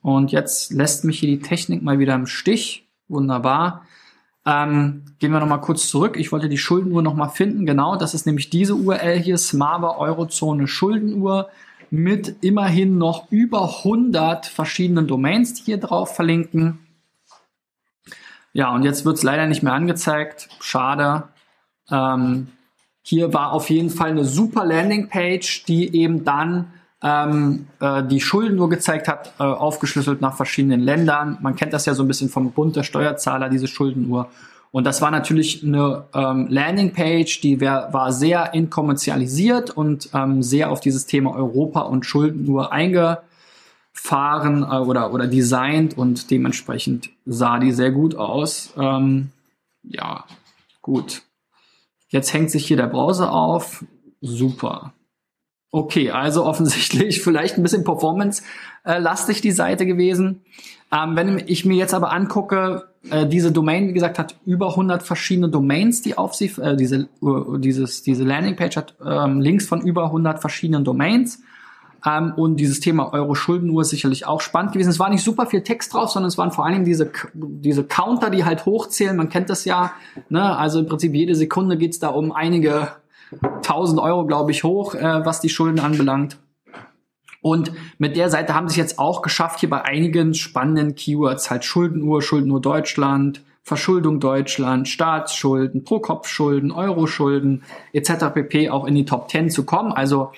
Und 0.00 0.32
jetzt 0.32 0.72
lässt 0.72 1.04
mich 1.04 1.18
hier 1.18 1.28
die 1.28 1.40
Technik 1.40 1.82
mal 1.82 1.98
wieder 1.98 2.14
im 2.14 2.26
Stich. 2.26 2.88
Wunderbar. 3.08 3.86
Ähm, 4.44 5.04
gehen 5.18 5.32
wir 5.32 5.40
nochmal 5.40 5.60
kurz 5.60 5.88
zurück. 5.88 6.16
Ich 6.16 6.32
wollte 6.32 6.48
die 6.48 6.58
Schuldenuhr 6.58 7.02
nochmal 7.02 7.30
finden. 7.30 7.66
Genau, 7.66 7.96
das 7.96 8.14
ist 8.14 8.26
nämlich 8.26 8.50
diese 8.50 8.74
URL 8.74 9.18
hier, 9.18 9.38
Smava 9.38 9.96
Eurozone 9.98 10.66
Schuldenuhr 10.66 11.48
mit 11.90 12.36
immerhin 12.42 12.98
noch 12.98 13.30
über 13.30 13.62
100 13.62 14.46
verschiedenen 14.46 15.06
Domains, 15.06 15.54
die 15.54 15.64
hier 15.64 15.78
drauf 15.78 16.16
verlinken. 16.16 16.78
Ja, 18.54 18.74
und 18.74 18.82
jetzt 18.82 19.04
wird 19.04 19.16
es 19.16 19.22
leider 19.22 19.46
nicht 19.46 19.62
mehr 19.62 19.74
angezeigt. 19.74 20.48
Schade. 20.60 21.28
Ähm, 21.90 22.48
hier 23.02 23.34
war 23.34 23.52
auf 23.52 23.68
jeden 23.68 23.90
Fall 23.90 24.10
eine 24.10 24.24
super 24.24 24.64
Landingpage, 24.64 25.64
die 25.64 25.94
eben 25.94 26.24
dann 26.24 26.72
ähm, 27.02 27.66
äh, 27.80 28.04
die 28.04 28.20
Schulden 28.20 28.56
nur 28.56 28.70
gezeigt 28.70 29.08
hat, 29.08 29.32
äh, 29.38 29.42
aufgeschlüsselt 29.42 30.20
nach 30.20 30.36
verschiedenen 30.36 30.80
Ländern. 30.80 31.38
Man 31.42 31.56
kennt 31.56 31.72
das 31.72 31.84
ja 31.84 31.94
so 31.94 32.04
ein 32.04 32.08
bisschen 32.08 32.28
vom 32.28 32.52
Bund 32.52 32.76
der 32.76 32.84
Steuerzahler, 32.84 33.48
diese 33.48 33.66
Schuldenuhr. 33.66 34.28
Und 34.70 34.84
das 34.84 35.02
war 35.02 35.10
natürlich 35.10 35.62
eine 35.64 36.04
ähm, 36.14 36.46
Landingpage, 36.48 37.40
die 37.40 37.60
wär, 37.60 37.88
war 37.92 38.12
sehr 38.12 38.54
inkommerzialisiert 38.54 39.70
und 39.70 40.08
ähm, 40.14 40.42
sehr 40.42 40.70
auf 40.70 40.80
dieses 40.80 41.04
Thema 41.04 41.34
Europa 41.34 41.80
und 41.80 42.06
Schulden 42.06 42.46
nur 42.46 42.72
eingefahren 42.72 44.62
äh, 44.62 44.76
oder, 44.78 45.12
oder 45.12 45.26
designt 45.26 45.98
und 45.98 46.30
dementsprechend 46.30 47.10
sah 47.26 47.58
die 47.58 47.72
sehr 47.72 47.90
gut 47.90 48.14
aus. 48.14 48.72
Ähm, 48.78 49.30
ja, 49.82 50.24
gut. 50.80 51.22
Jetzt 52.12 52.32
hängt 52.34 52.50
sich 52.50 52.66
hier 52.66 52.76
der 52.76 52.86
Browser 52.86 53.32
auf. 53.32 53.84
Super. 54.20 54.92
Okay, 55.70 56.10
also 56.10 56.44
offensichtlich 56.46 57.22
vielleicht 57.22 57.56
ein 57.56 57.62
bisschen 57.62 57.84
performance-lastig 57.84 59.40
die 59.40 59.50
Seite 59.50 59.86
gewesen. 59.86 60.42
Ähm, 60.92 61.16
wenn 61.16 61.42
ich 61.46 61.64
mir 61.64 61.76
jetzt 61.76 61.94
aber 61.94 62.12
angucke, 62.12 62.84
äh, 63.10 63.26
diese 63.26 63.50
Domain, 63.50 63.88
wie 63.88 63.94
gesagt, 63.94 64.18
hat 64.18 64.36
über 64.44 64.68
100 64.68 65.02
verschiedene 65.02 65.48
Domains, 65.48 66.02
die 66.02 66.18
auf 66.18 66.34
sie, 66.34 66.52
äh, 66.60 66.76
diese, 66.76 67.08
uh, 67.22 67.56
dieses, 67.56 68.02
diese 68.02 68.24
Landingpage 68.24 68.76
hat 68.76 68.94
ähm, 69.04 69.40
Links 69.40 69.66
von 69.66 69.80
über 69.80 70.04
100 70.04 70.38
verschiedenen 70.38 70.84
Domains. 70.84 71.42
Ähm, 72.04 72.32
und 72.36 72.56
dieses 72.56 72.80
Thema 72.80 73.12
Euro-Schuldenuhr 73.12 73.82
ist 73.82 73.90
sicherlich 73.90 74.26
auch 74.26 74.40
spannend 74.40 74.72
gewesen. 74.72 74.90
Es 74.90 74.98
war 74.98 75.10
nicht 75.10 75.24
super 75.24 75.46
viel 75.46 75.62
Text 75.62 75.94
drauf, 75.94 76.10
sondern 76.10 76.28
es 76.28 76.38
waren 76.38 76.50
vor 76.50 76.66
allem 76.66 76.84
diese, 76.84 77.10
diese 77.34 77.84
Counter, 77.84 78.30
die 78.30 78.44
halt 78.44 78.66
hochzählen. 78.66 79.16
Man 79.16 79.28
kennt 79.28 79.50
das 79.50 79.64
ja. 79.64 79.92
Ne? 80.28 80.56
Also 80.56 80.80
im 80.80 80.86
Prinzip 80.86 81.14
jede 81.14 81.34
Sekunde 81.34 81.76
geht's 81.76 81.98
da 81.98 82.08
um 82.08 82.32
einige 82.32 82.88
1000 83.40 84.00
Euro, 84.00 84.26
glaube 84.26 84.50
ich, 84.50 84.64
hoch, 84.64 84.94
äh, 84.94 85.24
was 85.24 85.40
die 85.40 85.48
Schulden 85.48 85.80
anbelangt. 85.80 86.38
Und 87.40 87.72
mit 87.98 88.16
der 88.16 88.30
Seite 88.30 88.54
haben 88.54 88.68
sie 88.68 88.74
es 88.74 88.76
jetzt 88.76 88.98
auch 88.98 89.20
geschafft, 89.20 89.60
hier 89.60 89.70
bei 89.70 89.82
einigen 89.82 90.32
spannenden 90.34 90.94
Keywords, 90.94 91.50
halt 91.50 91.64
Schuldenuhr, 91.64 92.22
Schuldenuhr 92.22 92.60
Deutschland, 92.60 93.42
Verschuldung 93.64 94.20
Deutschland, 94.20 94.88
Staatsschulden, 94.88 95.84
Pro-Kopf-Schulden, 95.84 96.70
Euro-Schulden 96.70 97.62
etc. 97.92 98.26
pp. 98.32 98.70
auch 98.70 98.86
in 98.86 98.94
die 98.94 99.04
Top 99.04 99.30
10 99.30 99.50
zu 99.50 99.64
kommen. 99.64 99.92
Also 99.92 100.32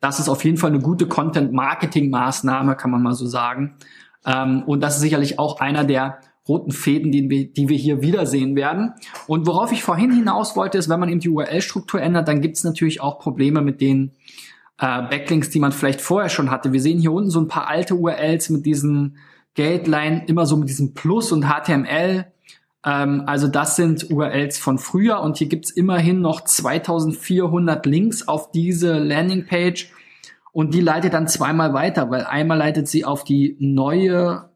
das 0.00 0.20
ist 0.20 0.28
auf 0.28 0.44
jeden 0.44 0.56
Fall 0.56 0.70
eine 0.70 0.80
gute 0.80 1.06
Content-Marketing-Maßnahme, 1.06 2.76
kann 2.76 2.90
man 2.90 3.02
mal 3.02 3.14
so 3.14 3.26
sagen. 3.26 3.76
Ähm, 4.24 4.62
und 4.64 4.80
das 4.80 4.96
ist 4.96 5.02
sicherlich 5.02 5.38
auch 5.38 5.60
einer 5.60 5.84
der 5.84 6.20
roten 6.48 6.72
Fäden, 6.72 7.12
die 7.12 7.28
wir, 7.28 7.52
die 7.52 7.68
wir 7.68 7.76
hier 7.76 8.00
wiedersehen 8.00 8.56
werden. 8.56 8.94
Und 9.26 9.46
worauf 9.46 9.70
ich 9.70 9.82
vorhin 9.82 10.10
hinaus 10.10 10.56
wollte, 10.56 10.78
ist, 10.78 10.88
wenn 10.88 11.00
man 11.00 11.08
eben 11.08 11.20
die 11.20 11.28
URL-Struktur 11.28 12.00
ändert, 12.00 12.26
dann 12.28 12.40
gibt 12.40 12.56
es 12.56 12.64
natürlich 12.64 13.00
auch 13.00 13.18
Probleme 13.18 13.60
mit 13.60 13.80
den 13.80 14.12
äh, 14.78 15.02
Backlinks, 15.02 15.50
die 15.50 15.60
man 15.60 15.72
vielleicht 15.72 16.00
vorher 16.00 16.30
schon 16.30 16.50
hatte. 16.50 16.72
Wir 16.72 16.80
sehen 16.80 17.00
hier 17.00 17.12
unten 17.12 17.30
so 17.30 17.40
ein 17.40 17.48
paar 17.48 17.68
alte 17.68 17.94
URLs 17.94 18.48
mit 18.50 18.64
diesen 18.64 19.18
Geldline, 19.54 20.24
immer 20.26 20.46
so 20.46 20.56
mit 20.56 20.68
diesem 20.68 20.94
Plus 20.94 21.32
und 21.32 21.44
HTML. 21.44 22.26
Ähm, 22.84 23.24
also 23.26 23.48
das 23.48 23.76
sind 23.76 24.10
URLs 24.10 24.58
von 24.58 24.78
früher 24.78 25.20
und 25.20 25.38
hier 25.38 25.48
gibt's 25.48 25.70
immerhin 25.70 26.20
noch 26.20 26.42
2400 26.42 27.84
Links 27.86 28.26
auf 28.28 28.50
diese 28.52 28.98
Landingpage 28.98 29.92
und 30.52 30.74
die 30.74 30.80
leitet 30.80 31.14
dann 31.14 31.28
zweimal 31.28 31.72
weiter, 31.72 32.10
weil 32.10 32.24
einmal 32.24 32.58
leitet 32.58 32.88
sie 32.88 33.04
auf 33.04 33.24
die 33.24 33.56
neue 33.60 34.50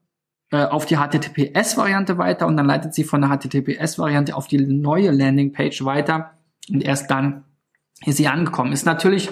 äh, 0.50 0.64
auf 0.64 0.86
die 0.86 0.96
HTTPS-Variante 0.96 2.18
weiter 2.18 2.46
und 2.46 2.56
dann 2.56 2.66
leitet 2.66 2.94
sie 2.94 3.04
von 3.04 3.22
der 3.22 3.30
HTTPS-Variante 3.30 4.36
auf 4.36 4.46
die 4.46 4.58
neue 4.58 5.10
Landingpage 5.10 5.84
weiter 5.84 6.32
und 6.68 6.82
erst 6.82 7.10
dann 7.10 7.44
ist 8.04 8.16
sie 8.16 8.28
angekommen. 8.28 8.72
Ist 8.72 8.86
natürlich 8.86 9.30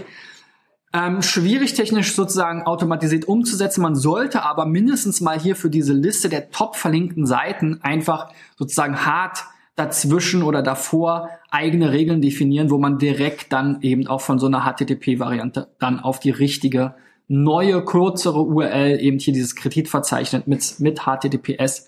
ähm, 0.93 1.23
schwierig 1.23 1.75
technisch 1.75 2.15
sozusagen 2.15 2.63
automatisiert 2.63 3.27
umzusetzen. 3.27 3.83
Man 3.83 3.95
sollte 3.95 4.43
aber 4.43 4.67
mindestens 4.67 5.21
mal 5.21 5.39
hier 5.39 5.55
für 5.55 5.71
diese 5.71 5.93
Liste 5.93 6.29
der 6.29 6.51
top 6.51 6.77
verlinkten 6.77 7.27
Seiten 7.27 7.81
einfach 7.83 8.33
sozusagen 8.59 9.05
hart 9.05 9.45
dazwischen 9.77 10.43
oder 10.43 10.63
davor 10.63 11.31
eigene 11.51 11.93
Regeln 11.93 12.21
definieren, 12.21 12.71
wo 12.71 12.79
man 12.79 12.99
direkt 12.99 13.53
dann 13.53 13.81
eben 13.83 14.07
auch 14.09 14.21
von 14.21 14.39
so 14.39 14.47
einer 14.47 14.65
HTTP-Variante 14.65 15.69
dann 15.79 16.01
auf 16.01 16.19
die 16.21 16.31
richtige 16.31 16.95
neue, 17.29 17.85
kürzere 17.85 18.43
URL 18.43 19.01
eben 19.01 19.21
hier 19.21 19.33
dieses 19.33 19.55
Kreditverzeichnis 19.55 20.47
mit, 20.47 20.81
mit 20.81 21.03
HTTPS 21.03 21.87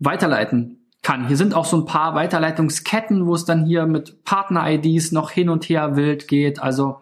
weiterleiten 0.00 0.80
kann. 1.02 1.28
Hier 1.28 1.36
sind 1.36 1.54
auch 1.54 1.64
so 1.64 1.76
ein 1.76 1.86
paar 1.86 2.16
Weiterleitungsketten, 2.16 3.26
wo 3.26 3.34
es 3.34 3.44
dann 3.44 3.64
hier 3.64 3.86
mit 3.86 4.24
Partner-IDs 4.24 5.12
noch 5.12 5.30
hin 5.30 5.48
und 5.48 5.68
her 5.68 5.96
wild 5.96 6.26
geht. 6.26 6.60
Also 6.60 6.98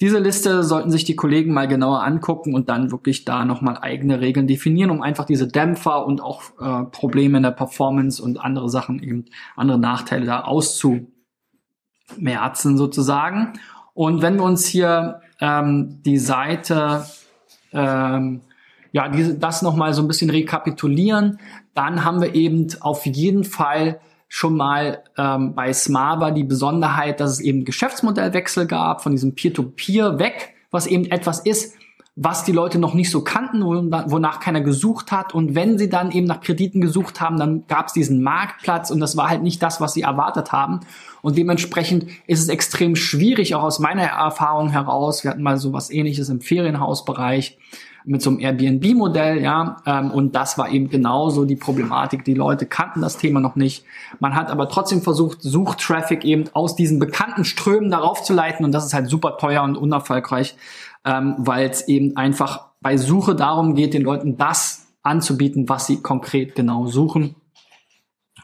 diese 0.00 0.18
Liste 0.18 0.62
sollten 0.62 0.90
sich 0.90 1.04
die 1.04 1.16
Kollegen 1.16 1.52
mal 1.52 1.68
genauer 1.68 2.02
angucken 2.02 2.54
und 2.54 2.70
dann 2.70 2.90
wirklich 2.90 3.26
da 3.26 3.44
nochmal 3.44 3.78
eigene 3.78 4.20
Regeln 4.20 4.46
definieren, 4.46 4.90
um 4.90 5.02
einfach 5.02 5.26
diese 5.26 5.46
Dämpfer 5.46 6.06
und 6.06 6.22
auch 6.22 6.42
äh, 6.58 6.84
Probleme 6.90 7.36
in 7.36 7.42
der 7.42 7.50
Performance 7.50 8.22
und 8.22 8.38
andere 8.38 8.70
Sachen, 8.70 9.02
eben 9.02 9.26
andere 9.56 9.78
Nachteile 9.78 10.24
da 10.24 10.40
auszumerzen 10.42 11.10
sozusagen. 12.78 13.52
Und 13.92 14.22
wenn 14.22 14.36
wir 14.36 14.44
uns 14.44 14.66
hier 14.66 15.20
ähm, 15.40 16.00
die 16.02 16.18
Seite 16.18 17.04
ähm, 17.72 18.40
ja, 18.92 19.08
diese, 19.08 19.34
das 19.38 19.62
nochmal 19.62 19.94
so 19.94 20.02
ein 20.02 20.08
bisschen 20.08 20.30
rekapitulieren, 20.30 21.38
dann 21.74 22.04
haben 22.04 22.20
wir 22.20 22.34
eben 22.34 22.66
auf 22.80 23.06
jeden 23.06 23.44
Fall 23.44 24.00
schon 24.32 24.56
mal 24.56 25.02
ähm, 25.18 25.54
bei 25.54 25.72
Smava 25.72 26.30
die 26.30 26.44
Besonderheit, 26.44 27.18
dass 27.18 27.32
es 27.32 27.40
eben 27.40 27.64
Geschäftsmodellwechsel 27.64 28.66
gab 28.66 29.02
von 29.02 29.10
diesem 29.10 29.34
Peer-to-Peer 29.34 30.12
-Peer 30.12 30.18
weg, 30.20 30.54
was 30.70 30.86
eben 30.86 31.04
etwas 31.06 31.40
ist, 31.40 31.74
was 32.14 32.44
die 32.44 32.52
Leute 32.52 32.78
noch 32.78 32.94
nicht 32.94 33.10
so 33.10 33.24
kannten, 33.24 33.62
wonach 33.62 34.38
keiner 34.38 34.60
gesucht 34.60 35.10
hat. 35.10 35.34
Und 35.34 35.56
wenn 35.56 35.78
sie 35.78 35.88
dann 35.88 36.12
eben 36.12 36.28
nach 36.28 36.42
Krediten 36.42 36.80
gesucht 36.80 37.20
haben, 37.20 37.38
dann 37.38 37.66
gab 37.66 37.88
es 37.88 37.92
diesen 37.92 38.22
Marktplatz 38.22 38.92
und 38.92 39.00
das 39.00 39.16
war 39.16 39.28
halt 39.28 39.42
nicht 39.42 39.60
das, 39.64 39.80
was 39.80 39.94
sie 39.94 40.02
erwartet 40.02 40.52
haben. 40.52 40.80
Und 41.22 41.36
dementsprechend 41.36 42.06
ist 42.28 42.40
es 42.40 42.48
extrem 42.48 42.94
schwierig, 42.94 43.56
auch 43.56 43.64
aus 43.64 43.80
meiner 43.80 44.04
Erfahrung 44.04 44.70
heraus. 44.70 45.24
Wir 45.24 45.32
hatten 45.32 45.42
mal 45.42 45.58
so 45.58 45.72
was 45.72 45.90
ähnliches 45.90 46.28
im 46.28 46.40
Ferienhausbereich 46.40 47.58
mit 48.04 48.22
so 48.22 48.30
einem 48.30 48.40
Airbnb-Modell, 48.40 49.42
ja, 49.42 49.76
ähm, 49.86 50.10
und 50.10 50.34
das 50.34 50.58
war 50.58 50.70
eben 50.70 50.88
genauso 50.88 51.44
die 51.44 51.56
Problematik. 51.56 52.24
Die 52.24 52.34
Leute 52.34 52.66
kannten 52.66 53.00
das 53.00 53.16
Thema 53.16 53.40
noch 53.40 53.56
nicht. 53.56 53.84
Man 54.18 54.34
hat 54.34 54.50
aber 54.50 54.68
trotzdem 54.68 55.02
versucht, 55.02 55.42
Suchtraffic 55.42 56.24
eben 56.24 56.44
aus 56.52 56.76
diesen 56.76 56.98
bekannten 56.98 57.44
Strömen 57.44 57.90
darauf 57.90 58.22
zu 58.22 58.32
leiten 58.32 58.64
und 58.64 58.72
das 58.72 58.86
ist 58.86 58.94
halt 58.94 59.08
super 59.08 59.36
teuer 59.38 59.62
und 59.62 59.76
unerfolgreich, 59.76 60.56
ähm, 61.04 61.34
weil 61.38 61.68
es 61.68 61.88
eben 61.88 62.16
einfach 62.16 62.66
bei 62.80 62.96
Suche 62.96 63.34
darum 63.34 63.74
geht, 63.74 63.94
den 63.94 64.02
Leuten 64.02 64.36
das 64.36 64.86
anzubieten, 65.02 65.68
was 65.68 65.86
sie 65.86 66.00
konkret 66.00 66.54
genau 66.54 66.86
suchen. 66.86 67.34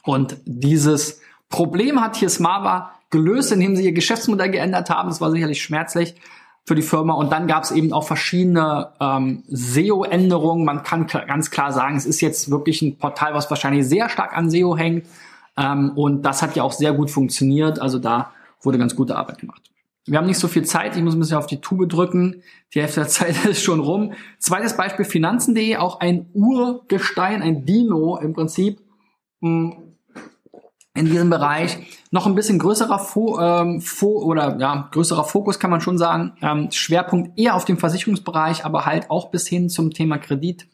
Und 0.03 0.37
dieses 0.45 1.21
Problem 1.49 2.01
hat 2.01 2.17
hier 2.17 2.29
Smava 2.29 2.93
gelöst, 3.11 3.53
indem 3.53 3.77
sie 3.77 3.85
ihr 3.85 3.93
Geschäftsmodell 3.93 4.51
geändert 4.51 4.91
haben. 4.91 5.09
Das 5.09 5.21
war 5.21 5.31
sicherlich 5.31 5.63
schmerzlich 5.63 6.15
für 6.67 6.75
die 6.75 6.83
Firma. 6.83 7.15
Und 7.15 7.31
dann 7.31 7.47
gab 7.47 7.63
es 7.63 7.71
eben 7.71 7.93
auch 7.93 8.05
verschiedene 8.05 8.89
ähm, 9.01 9.45
SEO-Änderungen. 9.49 10.65
Man 10.65 10.83
kann 10.83 11.07
ganz 11.07 11.51
klar 11.51 11.73
sagen, 11.73 11.97
es 11.97 12.05
ist 12.05 12.21
jetzt 12.21 12.51
wirklich 12.51 12.83
ein 12.83 12.99
Portal, 12.99 13.35
was 13.35 13.49
wahrscheinlich 13.49 13.87
sehr 13.87 14.09
stark 14.09 14.37
an 14.37 14.51
SEO 14.51 14.77
hängt. 14.77 15.07
Ähm, 15.57 15.93
und 15.95 16.23
das 16.23 16.43
hat 16.43 16.57
ja 16.57 16.65
auch 16.65 16.73
sehr 16.73 16.93
gut 16.93 17.11
funktioniert. 17.11 17.81
Also 17.81 18.01
da 18.01 18.33
wurde 18.63 18.79
ganz 18.79 18.97
gute 18.97 19.17
Arbeit 19.17 19.39
gemacht. 19.39 19.63
Wir 20.07 20.19
haben 20.19 20.27
nicht 20.27 20.39
so 20.39 20.49
viel 20.49 20.65
Zeit, 20.65 20.97
ich 20.97 21.03
muss 21.03 21.15
ein 21.15 21.21
bisschen 21.21 21.39
auf 21.39 21.47
die 21.47 21.61
Tube 21.61 21.89
drücken. 21.89 22.43
Die 22.75 22.81
Hälfte 22.81 23.01
der 23.01 23.09
Zeit 23.09 23.45
ist 23.45 23.63
schon 23.63 23.79
rum. 23.79 24.13
Zweites 24.41 24.77
Beispiel, 24.77 25.05
Finanzen.de, 25.05 25.77
auch 25.77 26.01
ein 26.01 26.27
Urgestein, 26.33 27.43
ein 27.43 27.65
Dino 27.65 28.17
im 28.17 28.33
Prinzip 28.33 28.81
hm, 29.41 29.86
in 30.97 31.07
diesem 31.07 31.31
Bereich. 31.31 31.79
Noch 32.11 32.27
ein 32.27 32.35
bisschen 32.35 32.59
größerer 32.59 32.99
Fo 32.99 33.39
ähm, 33.41 33.81
Fo 33.81 34.23
oder 34.23 34.59
ja, 34.59 34.89
größerer 34.93 35.25
Fokus 35.25 35.59
kann 35.59 35.71
man 35.71 35.81
schon 35.81 35.99
sagen. 35.99 36.33
Ähm, 36.41 36.71
Schwerpunkt 36.71 37.39
eher 37.39 37.55
auf 37.55 37.65
dem 37.65 37.79
Versicherungsbereich, 37.79 38.65
aber 38.65 38.87
halt 38.87 39.11
auch 39.11 39.31
bis 39.31 39.47
hin 39.47 39.69
zum 39.69 39.93
Thema 39.93 40.19
Kredit, 40.19 40.67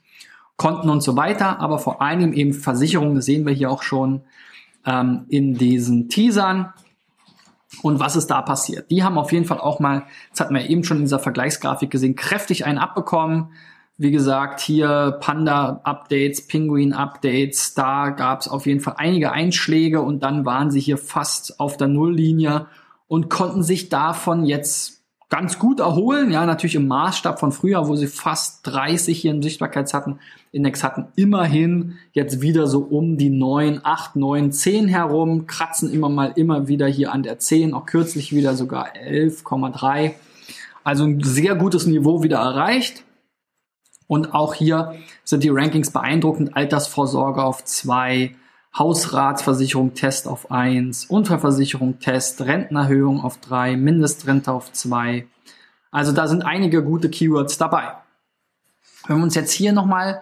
Konten 0.56 0.90
und 0.90 1.02
so 1.02 1.16
weiter. 1.16 1.60
Aber 1.60 1.78
vor 1.78 2.02
allem 2.02 2.32
eben 2.32 2.52
Versicherungen, 2.52 3.20
sehen 3.20 3.46
wir 3.46 3.52
hier 3.52 3.70
auch 3.70 3.82
schon 3.82 4.22
ähm, 4.86 5.24
in 5.28 5.54
diesen 5.54 6.08
Teasern. 6.08 6.72
Und 7.82 8.00
was 8.00 8.16
ist 8.16 8.26
da 8.26 8.42
passiert? 8.42 8.90
Die 8.90 9.02
haben 9.02 9.16
auf 9.16 9.32
jeden 9.32 9.46
Fall 9.46 9.58
auch 9.58 9.80
mal, 9.80 10.04
das 10.30 10.40
hatten 10.40 10.54
wir 10.54 10.68
eben 10.68 10.84
schon 10.84 10.98
in 10.98 11.04
dieser 11.04 11.18
Vergleichsgrafik 11.18 11.90
gesehen, 11.90 12.16
kräftig 12.16 12.66
einen 12.66 12.78
abbekommen. 12.78 13.52
Wie 13.98 14.10
gesagt, 14.10 14.60
hier 14.60 15.18
Panda-Updates, 15.20 16.46
Penguin-Updates, 16.46 17.74
da 17.74 18.10
gab 18.10 18.40
es 18.40 18.48
auf 18.48 18.66
jeden 18.66 18.80
Fall 18.80 18.94
einige 18.96 19.32
Einschläge 19.32 20.00
und 20.00 20.22
dann 20.22 20.44
waren 20.44 20.70
sie 20.70 20.80
hier 20.80 20.98
fast 20.98 21.60
auf 21.60 21.76
der 21.76 21.88
Nulllinie 21.88 22.66
und 23.06 23.28
konnten 23.28 23.62
sich 23.62 23.90
davon 23.90 24.44
jetzt 24.46 25.02
ganz 25.28 25.58
gut 25.58 25.80
erholen. 25.80 26.30
Ja, 26.30 26.44
natürlich 26.44 26.74
im 26.74 26.88
Maßstab 26.88 27.40
von 27.40 27.52
früher, 27.52 27.88
wo 27.88 27.96
sie 27.96 28.06
fast 28.06 28.66
30 28.66 29.18
hier 29.18 29.30
im 29.30 29.42
Sichtbarkeits 29.42 29.94
hatten, 29.94 30.18
Index 30.50 30.84
hatten, 30.84 31.06
immerhin 31.16 31.96
jetzt 32.12 32.42
wieder 32.42 32.66
so 32.66 32.80
um 32.80 33.16
die 33.16 33.30
9, 33.30 33.80
8, 33.82 34.16
9, 34.16 34.52
10 34.52 34.88
herum, 34.88 35.46
kratzen 35.46 35.90
immer 35.90 36.10
mal 36.10 36.32
immer 36.36 36.68
wieder 36.68 36.86
hier 36.86 37.12
an 37.12 37.22
der 37.22 37.38
10, 37.38 37.72
auch 37.72 37.86
kürzlich 37.86 38.34
wieder 38.34 38.56
sogar 38.56 38.94
11,3. 38.94 40.12
Also 40.84 41.04
ein 41.04 41.22
sehr 41.22 41.54
gutes 41.54 41.86
Niveau 41.86 42.22
wieder 42.22 42.38
erreicht. 42.38 43.02
Und 44.12 44.34
auch 44.34 44.52
hier 44.52 44.94
sind 45.24 45.42
die 45.42 45.48
Rankings 45.48 45.90
beeindruckend. 45.90 46.54
Altersvorsorge 46.54 47.42
auf 47.42 47.64
2, 47.64 48.34
Hausratsversicherung 48.76 49.94
Test 49.94 50.28
auf 50.28 50.50
eins, 50.50 51.06
Unfallversicherung 51.06 51.98
Test, 51.98 52.42
Rentenerhöhung 52.42 53.24
auf 53.24 53.38
drei, 53.38 53.74
Mindestrente 53.74 54.52
auf 54.52 54.70
zwei. 54.70 55.26
Also 55.90 56.12
da 56.12 56.28
sind 56.28 56.42
einige 56.42 56.84
gute 56.84 57.08
Keywords 57.08 57.56
dabei. 57.56 57.84
Wenn 59.06 59.16
wir 59.16 59.22
uns 59.22 59.34
jetzt 59.34 59.52
hier 59.52 59.72
nochmal 59.72 60.20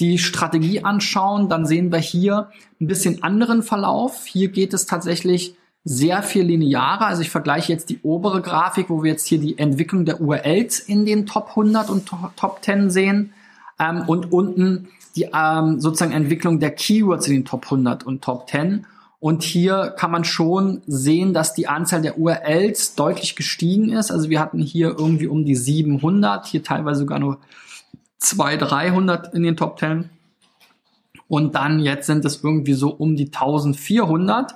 die 0.00 0.18
Strategie 0.18 0.82
anschauen, 0.82 1.48
dann 1.48 1.64
sehen 1.64 1.92
wir 1.92 2.00
hier 2.00 2.50
ein 2.80 2.88
bisschen 2.88 3.22
anderen 3.22 3.62
Verlauf. 3.62 4.26
Hier 4.26 4.48
geht 4.48 4.74
es 4.74 4.84
tatsächlich 4.84 5.54
sehr 5.90 6.22
viel 6.22 6.42
linearer. 6.42 7.06
Also 7.06 7.22
ich 7.22 7.30
vergleiche 7.30 7.72
jetzt 7.72 7.88
die 7.88 8.00
obere 8.02 8.42
Grafik, 8.42 8.90
wo 8.90 9.02
wir 9.02 9.12
jetzt 9.12 9.26
hier 9.26 9.38
die 9.38 9.58
Entwicklung 9.58 10.04
der 10.04 10.20
URLs 10.20 10.80
in 10.80 11.06
den 11.06 11.24
Top 11.24 11.48
100 11.48 11.88
und 11.88 12.06
Top 12.36 12.58
10 12.60 12.90
sehen 12.90 13.32
ähm, 13.78 14.02
und 14.06 14.30
unten 14.30 14.88
die 15.16 15.30
ähm, 15.32 15.80
sozusagen 15.80 16.12
Entwicklung 16.12 16.60
der 16.60 16.72
Keywords 16.72 17.26
in 17.26 17.36
den 17.36 17.44
Top 17.46 17.64
100 17.64 18.04
und 18.04 18.22
Top 18.22 18.50
10. 18.50 18.84
Und 19.18 19.42
hier 19.42 19.94
kann 19.98 20.10
man 20.10 20.24
schon 20.24 20.82
sehen, 20.86 21.32
dass 21.32 21.54
die 21.54 21.68
Anzahl 21.68 22.02
der 22.02 22.18
URLs 22.18 22.94
deutlich 22.94 23.34
gestiegen 23.34 23.90
ist. 23.90 24.10
Also 24.10 24.28
wir 24.28 24.40
hatten 24.40 24.60
hier 24.60 24.88
irgendwie 24.88 25.26
um 25.26 25.46
die 25.46 25.56
700, 25.56 26.44
hier 26.44 26.62
teilweise 26.62 27.00
sogar 27.00 27.18
nur 27.18 27.38
200, 28.18 28.70
300 28.70 29.34
in 29.34 29.42
den 29.42 29.56
Top 29.56 29.78
10. 29.78 30.10
Und 31.28 31.54
dann 31.54 31.80
jetzt 31.80 32.06
sind 32.06 32.26
es 32.26 32.44
irgendwie 32.44 32.74
so 32.74 32.90
um 32.90 33.16
die 33.16 33.26
1400. 33.26 34.54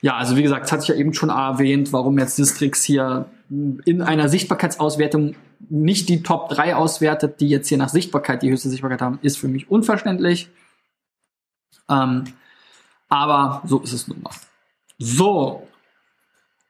Ja, 0.00 0.16
also 0.16 0.36
wie 0.36 0.42
gesagt, 0.42 0.66
es 0.66 0.72
hat 0.72 0.80
sich 0.80 0.90
ja 0.90 0.94
eben 0.94 1.14
schon 1.14 1.30
erwähnt, 1.30 1.92
warum 1.92 2.18
jetzt 2.18 2.38
Distrix 2.38 2.82
hier 2.82 3.26
in 3.48 4.02
einer 4.02 4.28
Sichtbarkeitsauswertung 4.28 5.34
nicht 5.68 6.08
die 6.08 6.22
Top 6.22 6.48
3 6.50 6.76
auswertet, 6.76 7.40
die 7.40 7.48
jetzt 7.48 7.68
hier 7.68 7.78
nach 7.78 7.88
Sichtbarkeit 7.88 8.42
die 8.42 8.50
höchste 8.50 8.68
Sichtbarkeit 8.68 9.00
haben, 9.00 9.18
ist 9.22 9.38
für 9.38 9.48
mich 9.48 9.70
unverständlich. 9.70 10.48
Ähm, 11.88 12.24
aber 13.08 13.62
so 13.64 13.80
ist 13.80 13.92
es 13.92 14.08
nun 14.08 14.22
mal. 14.22 14.32
So, 14.98 15.66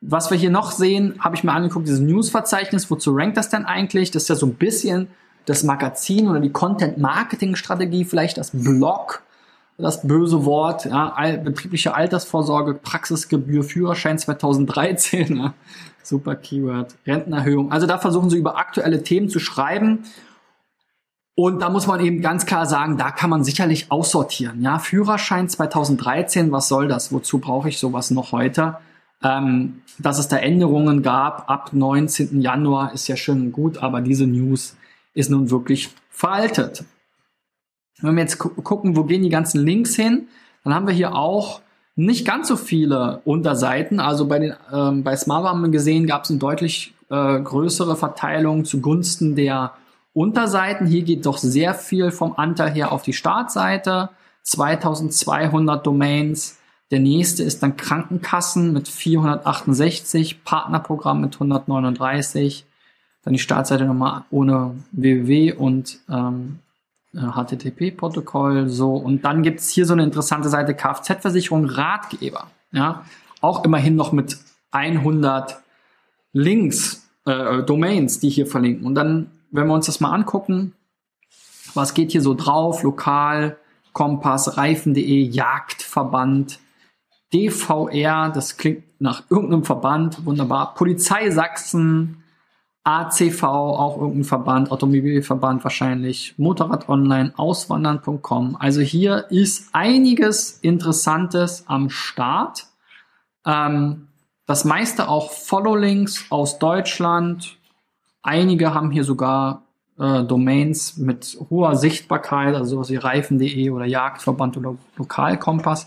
was 0.01 0.31
wir 0.31 0.39
hier 0.39 0.51
noch 0.51 0.73
sehen, 0.73 1.17
habe 1.21 1.37
ich 1.37 1.45
mir 1.45 1.53
angeguckt, 1.53 1.87
dieses 1.87 2.01
News-Verzeichnis. 2.01 2.91
Wozu 2.91 3.13
rankt 3.15 3.37
das 3.37 3.49
denn 3.49 3.65
eigentlich? 3.65 4.11
Das 4.11 4.25
ist 4.25 4.29
ja 4.29 4.35
so 4.35 4.47
ein 4.47 4.55
bisschen 4.55 5.09
das 5.47 5.63
Magazin 5.63 6.29
oder 6.29 6.41
die 6.41 6.51
Content-Marketing-Strategie, 6.51 8.05
vielleicht 8.05 8.37
das 8.37 8.51
Blog, 8.53 9.23
das 9.79 10.07
böse 10.07 10.45
Wort, 10.45 10.87
ja, 10.87 11.15
betriebliche 11.43 11.95
Altersvorsorge, 11.95 12.75
Praxisgebühr, 12.75 13.63
Führerschein 13.63 14.19
2013, 14.19 15.37
ja, 15.39 15.55
super 16.03 16.35
Keyword, 16.37 16.95
Rentenerhöhung. 17.07 17.73
Also 17.73 17.87
da 17.87 17.99
versuchen 17.99 18.31
sie 18.31 18.39
über 18.39 18.57
aktuelle 18.59 19.03
Themen 19.03 19.29
zu 19.29 19.39
schreiben 19.39 20.05
und 21.39 21.61
da 21.61 21.69
muss 21.69 21.87
man 21.87 22.01
eben 22.01 22.23
ganz 22.23 22.47
klar 22.47 22.65
sagen, 22.65 22.97
da 22.97 23.11
kann 23.11 23.29
man 23.29 23.45
sicherlich 23.45 23.93
aussortieren. 23.93 24.63
Ja, 24.63 24.79
Führerschein 24.79 25.51
2013, 25.51 26.51
was 26.51 26.67
soll 26.67 26.89
das? 26.89 27.13
Wozu 27.13 27.39
brauche 27.41 27.69
ich 27.69 27.79
sowas 27.79 28.11
noch 28.11 28.33
heute? 28.33 28.79
Ähm, 29.23 29.83
dass 29.99 30.19
es 30.19 30.29
da 30.29 30.39
Änderungen 30.39 31.03
gab 31.03 31.51
ab 31.51 31.75
19. 31.75 32.41
Januar 32.41 32.95
ist 32.95 33.07
ja 33.09 33.17
schön 33.17 33.53
gut, 33.53 33.79
aber 33.79 34.01
diese 34.01 34.27
News 34.27 34.77
ist 35.13 35.31
nun 35.31 35.51
wirklich 35.51 35.91
veraltet. 36.09 36.85
Wenn 38.01 38.15
wir 38.15 38.23
jetzt 38.23 38.39
gucken, 38.39 38.97
wo 38.97 39.05
gehen 39.05 39.23
die 39.23 39.31
ganzen 39.31 39.65
Links 39.65 39.97
hin, 39.97 40.29
dann 40.65 40.75
haben 40.75 40.87
wir 40.87 40.95
hier 40.95 41.15
auch 41.15 41.61
nicht 41.95 42.27
ganz 42.27 42.49
so 42.49 42.57
viele 42.57 43.23
Unterseiten. 43.25 44.01
Also 44.01 44.27
bei 44.27 44.39
den 44.39 44.55
ähm, 44.73 45.03
bei 45.03 45.17
Smava 45.17 45.49
haben 45.49 45.63
wir 45.63 45.71
gesehen, 45.71 46.07
gab 46.07 46.25
es 46.25 46.31
eine 46.31 46.39
deutlich 46.39 46.95
äh, 47.09 47.41
größere 47.41 47.97
Verteilung 47.97 48.65
zugunsten 48.65 49.35
der 49.35 49.73
Unterseiten. 50.13 50.87
Hier 50.87 51.03
geht 51.03 51.25
doch 51.25 51.39
sehr 51.39 51.75
viel 51.75 52.11
vom 52.11 52.35
Anteil 52.37 52.73
her 52.73 52.93
auf 52.93 53.03
die 53.03 53.13
Startseite. 53.13 54.11
2200 54.43 55.85
Domains. 55.85 56.59
Der 56.91 57.01
nächste 57.01 57.43
ist 57.43 57.63
dann 57.63 57.77
Krankenkassen 57.77 58.73
mit 58.73 58.87
468, 58.87 60.45
Partnerprogramm 60.45 61.21
mit 61.21 61.35
139, 61.35 62.65
dann 63.25 63.33
die 63.33 63.41
Startseite 63.41 63.85
nochmal 63.85 64.23
ohne 64.31 64.77
www 64.93 65.53
und 65.53 65.99
ähm, 66.09 66.61
HTTP-Protokoll. 67.21 68.69
So 68.69 68.95
und 68.95 69.25
dann 69.25 69.43
gibt's 69.43 69.71
hier 69.71 69.87
so 69.87 69.93
eine 69.93 70.05
interessante 70.05 70.49
Seite 70.49 70.75
Kfz-Versicherung 70.75 71.67
Ratgeber. 71.67 72.49
Ja, 72.73 73.05
auch 73.41 73.65
immerhin 73.65 73.97
noch 73.97 74.13
mit 74.13 74.39
100 74.71 75.59
Links, 76.33 77.09
äh, 77.25 77.63
Domains, 77.63 78.19
die 78.21 78.29
hier 78.29 78.47
verlinken. 78.47 78.87
Und 78.87 78.95
dann 78.95 79.31
wenn 79.51 79.67
wir 79.67 79.75
uns 79.75 79.87
das 79.87 80.01
mal 80.01 80.13
angucken, 80.13 80.75
was 81.75 81.95
geht 81.95 82.13
hier 82.13 82.23
so 82.23 82.35
drauf? 82.35 82.83
Lokal, 82.83 83.57
Kompass, 83.93 84.57
Reifen.de, 84.57 85.23
Jagdverband, 85.23 86.59
DVR, 87.33 88.31
das 88.31 88.57
klingt 88.57 88.85
nach 89.01 89.25
irgendeinem 89.31 89.65
Verband, 89.65 90.25
wunderbar. 90.25 90.75
Polizei 90.75 91.31
Sachsen, 91.31 92.23
ACV, 92.87 93.43
auch 93.43 93.97
irgendein 93.99 94.25
Verband, 94.25 94.71
Automobilverband 94.71 95.65
wahrscheinlich, 95.65 96.35
Motorrad 96.39 96.89
Online, 96.89 97.33
Auswandern.com. 97.37 98.57
Also 98.59 98.81
hier 98.81 99.27
ist 99.31 99.71
einiges 99.73 100.59
Interessantes 100.61 101.65
am 101.67 101.91
Start. 101.91 102.67
Ähm, 103.45 104.09
das 104.47 104.65
meiste 104.65 105.09
auch 105.09 105.33
Follow-Links 105.33 106.27
aus 106.31 106.59
Deutschland, 106.59 107.59
Einige 108.27 108.75
haben 108.75 108.91
hier 108.91 109.05
sogar 109.05 109.63
äh, 110.01 110.25
Domains 110.25 110.97
mit 110.97 111.39
hoher 111.49 111.77
Sichtbarkeit, 111.77 112.57
also 112.57 112.71
sowas 112.75 112.91
wie 112.91 112.97
Reifen.de 112.97 113.71
oder 113.71 113.85
Jagdverband 113.85 114.57
oder 114.57 114.75
Lokalkompass. 114.97 115.85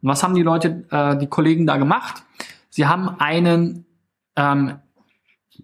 Und 0.00 0.08
was 0.08 0.22
haben 0.22 0.36
die 0.36 0.44
Leute, 0.44 0.84
äh, 0.92 1.18
die 1.18 1.26
Kollegen 1.26 1.66
da 1.66 1.78
gemacht? 1.78 2.22
Sie 2.68 2.86
haben 2.86 3.08
einen 3.18 3.86
ähm, 4.36 4.74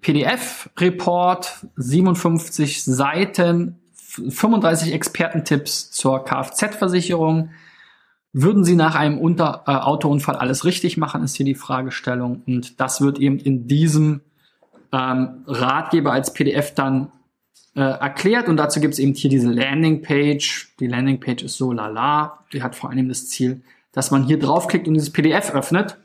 PDF-Report, 0.01 1.67
57 1.77 2.85
Seiten, 2.85 3.79
35 4.29 4.93
Expertentipps 4.93 5.91
zur 5.91 6.25
Kfz-Versicherung. 6.25 7.51
Würden 8.33 8.65
Sie 8.65 8.75
nach 8.75 8.95
einem 8.95 9.19
Unter 9.19 9.65
äh, 9.67 9.73
Autounfall 9.73 10.37
alles 10.37 10.65
richtig 10.65 10.97
machen, 10.97 11.23
ist 11.23 11.37
hier 11.37 11.47
die 11.47 11.55
Fragestellung. 11.55 12.43
Und 12.47 12.81
das 12.81 13.01
wird 13.01 13.19
eben 13.19 13.39
in 13.39 13.67
diesem 13.67 14.21
ähm, 14.93 15.45
Ratgeber 15.47 16.13
als 16.13 16.33
PDF 16.33 16.75
dann 16.75 17.11
äh, 17.75 17.81
erklärt 17.81 18.49
und 18.49 18.57
dazu 18.57 18.81
gibt 18.81 18.95
es 18.95 18.99
eben 18.99 19.15
hier 19.15 19.31
diese 19.31 19.51
Landingpage. 19.51 20.75
Die 20.81 20.87
Landingpage 20.87 21.43
ist 21.43 21.59
so 21.59 21.73
lala, 21.73 22.45
die 22.53 22.63
hat 22.63 22.75
vor 22.75 22.91
allem 22.91 23.09
das 23.09 23.29
Ziel, 23.29 23.63
dass 23.93 24.11
man 24.11 24.25
hier 24.25 24.39
draufklickt 24.39 24.89
und 24.89 24.95
dieses 24.95 25.13
PDF 25.13 25.51
öffnet. 25.51 25.99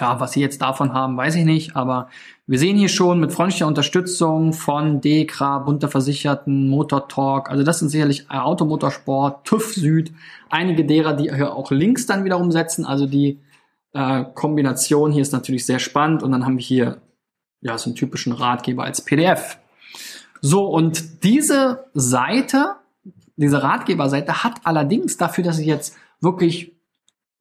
Ja, 0.00 0.18
was 0.20 0.32
sie 0.32 0.40
jetzt 0.40 0.62
davon 0.62 0.94
haben, 0.94 1.18
weiß 1.18 1.34
ich 1.34 1.44
nicht, 1.44 1.76
aber 1.76 2.08
wir 2.46 2.58
sehen 2.58 2.78
hier 2.78 2.88
schon 2.88 3.20
mit 3.20 3.30
freundlicher 3.30 3.66
Unterstützung 3.66 4.54
von 4.54 5.02
DEKRA, 5.02 5.58
bunter 5.58 5.88
Versicherten, 5.88 6.68
Motor 6.68 7.08
Talk, 7.08 7.50
also 7.50 7.62
das 7.62 7.80
sind 7.80 7.90
sicherlich 7.90 8.30
Automotorsport, 8.30 9.44
TÜV 9.44 9.74
Süd, 9.74 10.12
einige 10.48 10.86
derer, 10.86 11.12
die 11.12 11.24
hier 11.24 11.54
auch 11.54 11.70
Links 11.70 12.06
dann 12.06 12.24
wiederum 12.24 12.50
setzen, 12.50 12.86
also 12.86 13.04
die 13.04 13.40
äh, 13.92 14.24
Kombination 14.34 15.12
hier 15.12 15.20
ist 15.20 15.32
natürlich 15.32 15.66
sehr 15.66 15.78
spannend 15.78 16.22
und 16.22 16.32
dann 16.32 16.46
haben 16.46 16.56
wir 16.56 16.64
hier 16.64 17.02
ja, 17.60 17.76
so 17.76 17.90
einen 17.90 17.96
typischen 17.96 18.32
Ratgeber 18.32 18.84
als 18.84 19.02
PDF. 19.02 19.58
So, 20.40 20.66
und 20.66 21.22
diese 21.22 21.84
Seite, 21.94 22.76
diese 23.36 23.62
Ratgeberseite 23.62 24.42
hat 24.42 24.60
allerdings 24.64 25.16
dafür, 25.16 25.44
dass 25.44 25.58
sie 25.58 25.66
jetzt 25.66 25.96
wirklich 26.20 26.72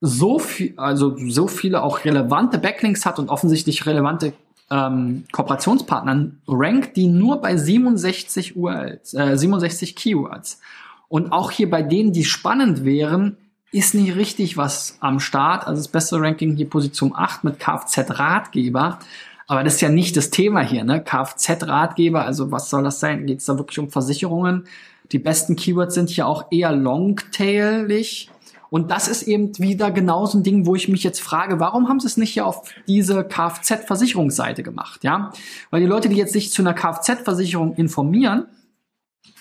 so 0.02 0.40
viel, 0.40 0.74
also 0.78 1.16
so 1.30 1.48
viele 1.48 1.84
auch 1.84 2.04
relevante 2.04 2.58
Backlinks 2.58 3.06
hat 3.06 3.20
und 3.20 3.30
offensichtlich 3.30 3.86
relevante 3.86 4.34
ähm, 4.72 5.26
Kooperationspartnern 5.32 6.42
rankt 6.48 6.98
die 6.98 7.08
nur 7.08 7.40
bei 7.42 7.56
67 7.56 8.56
URLs, 8.56 9.14
äh, 9.14 9.38
67 9.38 9.96
Keywords. 9.96 10.60
Und 11.08 11.32
auch 11.32 11.52
hier 11.52 11.70
bei 11.70 11.84
denen, 11.84 12.14
die 12.14 12.24
spannend 12.24 12.84
wären, 12.84 13.38
ist 13.72 13.94
nicht 13.94 14.16
richtig 14.16 14.58
was 14.58 14.98
am 15.02 15.20
Start. 15.20 15.68
Also 15.68 15.82
das 15.82 15.88
beste 15.88 16.20
Ranking 16.20 16.56
hier 16.56 16.70
Position 16.70 17.14
8 17.16 17.44
mit 17.44 17.60
Kfz-Ratgeber. 17.60 19.00
Aber 19.48 19.64
das 19.64 19.76
ist 19.76 19.82
ja 19.82 19.90
nicht 19.90 20.16
das 20.16 20.30
Thema 20.30 20.62
hier, 20.62 20.86
ne? 20.86 21.04
Kfz-Ratgeber, 21.04 22.26
also 22.26 22.52
was 22.52 22.70
soll 22.70 22.84
das 22.84 23.02
sein? 23.02 23.28
Geht 23.28 23.40
es 23.40 23.46
da 23.46 23.58
wirklich 23.58 23.80
um 23.80 23.90
Versicherungen? 23.90 24.66
Die 25.12 25.20
besten 25.20 25.58
Keywords 25.58 25.96
sind 25.96 26.10
hier 26.10 26.26
auch 26.26 26.46
eher 26.52 26.72
longtailig. 26.72 28.30
Und 28.72 28.90
das 28.90 29.10
ist 29.10 29.24
eben 29.24 29.52
wieder 29.60 29.92
genau 29.92 30.26
so 30.26 30.38
ein 30.38 30.44
Ding, 30.44 30.66
wo 30.66 30.76
ich 30.76 30.88
mich 30.88 31.04
jetzt 31.04 31.20
frage, 31.20 31.60
warum 31.60 31.90
haben 31.90 32.00
sie 32.00 32.08
es 32.08 32.16
nicht 32.16 32.32
hier 32.32 32.46
auf 32.46 32.74
diese 32.88 33.26
Kfz-Versicherungsseite 33.26 34.64
gemacht, 34.64 35.04
ja? 35.04 35.34
Weil 35.72 35.82
die 35.82 35.88
Leute, 35.88 36.08
die 36.08 36.16
jetzt 36.16 36.32
sich 36.32 36.54
zu 36.54 36.62
einer 36.62 36.74
Kfz-Versicherung 36.74 37.76
informieren, 37.76 38.46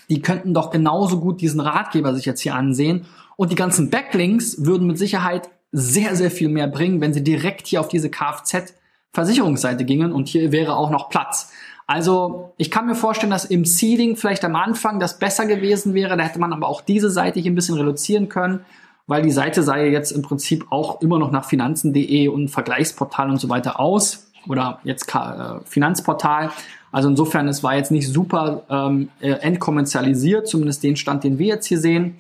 die 0.08 0.20
könnten 0.20 0.52
doch 0.52 0.72
genauso 0.72 1.20
gut 1.20 1.40
diesen 1.40 1.60
Ratgeber 1.60 2.12
sich 2.12 2.24
jetzt 2.24 2.40
hier 2.40 2.56
ansehen. 2.56 3.06
Und 3.36 3.52
die 3.52 3.54
ganzen 3.54 3.88
Backlinks 3.88 4.64
würden 4.66 4.88
mit 4.88 4.98
Sicherheit 4.98 5.48
sehr, 5.70 6.16
sehr 6.16 6.32
viel 6.32 6.48
mehr 6.48 6.66
bringen, 6.66 7.00
wenn 7.00 7.14
sie 7.14 7.22
direkt 7.22 7.68
hier 7.68 7.78
auf 7.78 7.88
diese 7.88 8.10
Kfz-Versicherungsseite 8.10 9.84
gingen 9.84 10.10
und 10.10 10.26
hier 10.26 10.50
wäre 10.50 10.74
auch 10.74 10.90
noch 10.90 11.08
Platz. 11.08 11.52
Also 11.86 12.52
ich 12.56 12.72
kann 12.72 12.86
mir 12.86 12.96
vorstellen, 12.96 13.30
dass 13.30 13.44
im 13.44 13.64
Seeding 13.64 14.16
vielleicht 14.16 14.44
am 14.44 14.56
Anfang 14.56 14.98
das 14.98 15.20
besser 15.20 15.46
gewesen 15.46 15.94
wäre. 15.94 16.16
Da 16.16 16.24
hätte 16.24 16.40
man 16.40 16.52
aber 16.52 16.66
auch 16.66 16.80
diese 16.80 17.10
Seite 17.10 17.38
hier 17.38 17.52
ein 17.52 17.54
bisschen 17.54 17.76
reduzieren 17.76 18.28
können 18.28 18.64
weil 19.10 19.22
die 19.22 19.32
Seite 19.32 19.64
sei 19.64 19.88
jetzt 19.88 20.12
im 20.12 20.22
Prinzip 20.22 20.66
auch 20.70 21.00
immer 21.00 21.18
noch 21.18 21.32
nach 21.32 21.44
finanzen.de 21.44 22.28
und 22.28 22.46
Vergleichsportal 22.46 23.28
und 23.28 23.40
so 23.40 23.48
weiter 23.48 23.80
aus 23.80 24.30
oder 24.46 24.78
jetzt 24.84 25.12
äh, 25.12 25.58
Finanzportal. 25.64 26.50
Also 26.92 27.08
insofern, 27.08 27.48
es 27.48 27.64
war 27.64 27.74
jetzt 27.74 27.90
nicht 27.90 28.06
super 28.06 28.62
ähm, 28.70 29.08
äh, 29.18 29.30
entkommerzialisiert, 29.32 30.46
zumindest 30.46 30.84
den 30.84 30.94
Stand, 30.94 31.24
den 31.24 31.40
wir 31.40 31.48
jetzt 31.48 31.66
hier 31.66 31.80
sehen. 31.80 32.14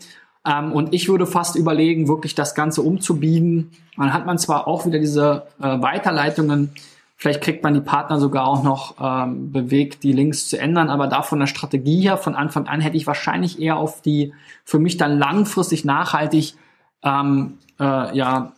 Ähm, 0.44 0.72
und 0.72 0.92
ich 0.92 1.08
würde 1.08 1.28
fast 1.28 1.54
überlegen, 1.54 2.08
wirklich 2.08 2.34
das 2.34 2.56
Ganze 2.56 2.82
umzubiegen. 2.82 3.70
Dann 3.96 4.12
hat 4.12 4.26
man 4.26 4.36
zwar 4.38 4.66
auch 4.66 4.84
wieder 4.84 4.98
diese 4.98 5.44
äh, 5.60 5.80
Weiterleitungen, 5.80 6.72
vielleicht 7.14 7.40
kriegt 7.40 7.62
man 7.62 7.74
die 7.74 7.82
Partner 7.82 8.18
sogar 8.18 8.48
auch 8.48 8.64
noch 8.64 8.96
ähm, 9.00 9.52
bewegt, 9.52 10.02
die 10.02 10.12
Links 10.12 10.48
zu 10.48 10.58
ändern, 10.58 10.90
aber 10.90 11.06
da 11.06 11.22
von 11.22 11.38
der 11.38 11.46
Strategie 11.46 12.00
her 12.00 12.16
von 12.16 12.34
Anfang 12.34 12.66
an 12.66 12.80
hätte 12.80 12.96
ich 12.96 13.06
wahrscheinlich 13.06 13.60
eher 13.62 13.76
auf 13.76 14.02
die 14.02 14.32
für 14.64 14.80
mich 14.80 14.96
dann 14.96 15.20
langfristig 15.20 15.84
nachhaltig 15.84 16.56
ähm, 17.02 17.58
äh, 17.78 18.16
ja, 18.16 18.52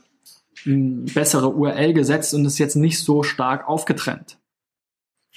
bessere 0.65 1.49
URL 1.51 1.93
gesetzt 1.93 2.35
und 2.35 2.45
ist 2.45 2.59
jetzt 2.59 2.77
nicht 2.77 3.01
so 3.01 3.23
stark 3.23 3.69
aufgetrennt. 3.69 4.39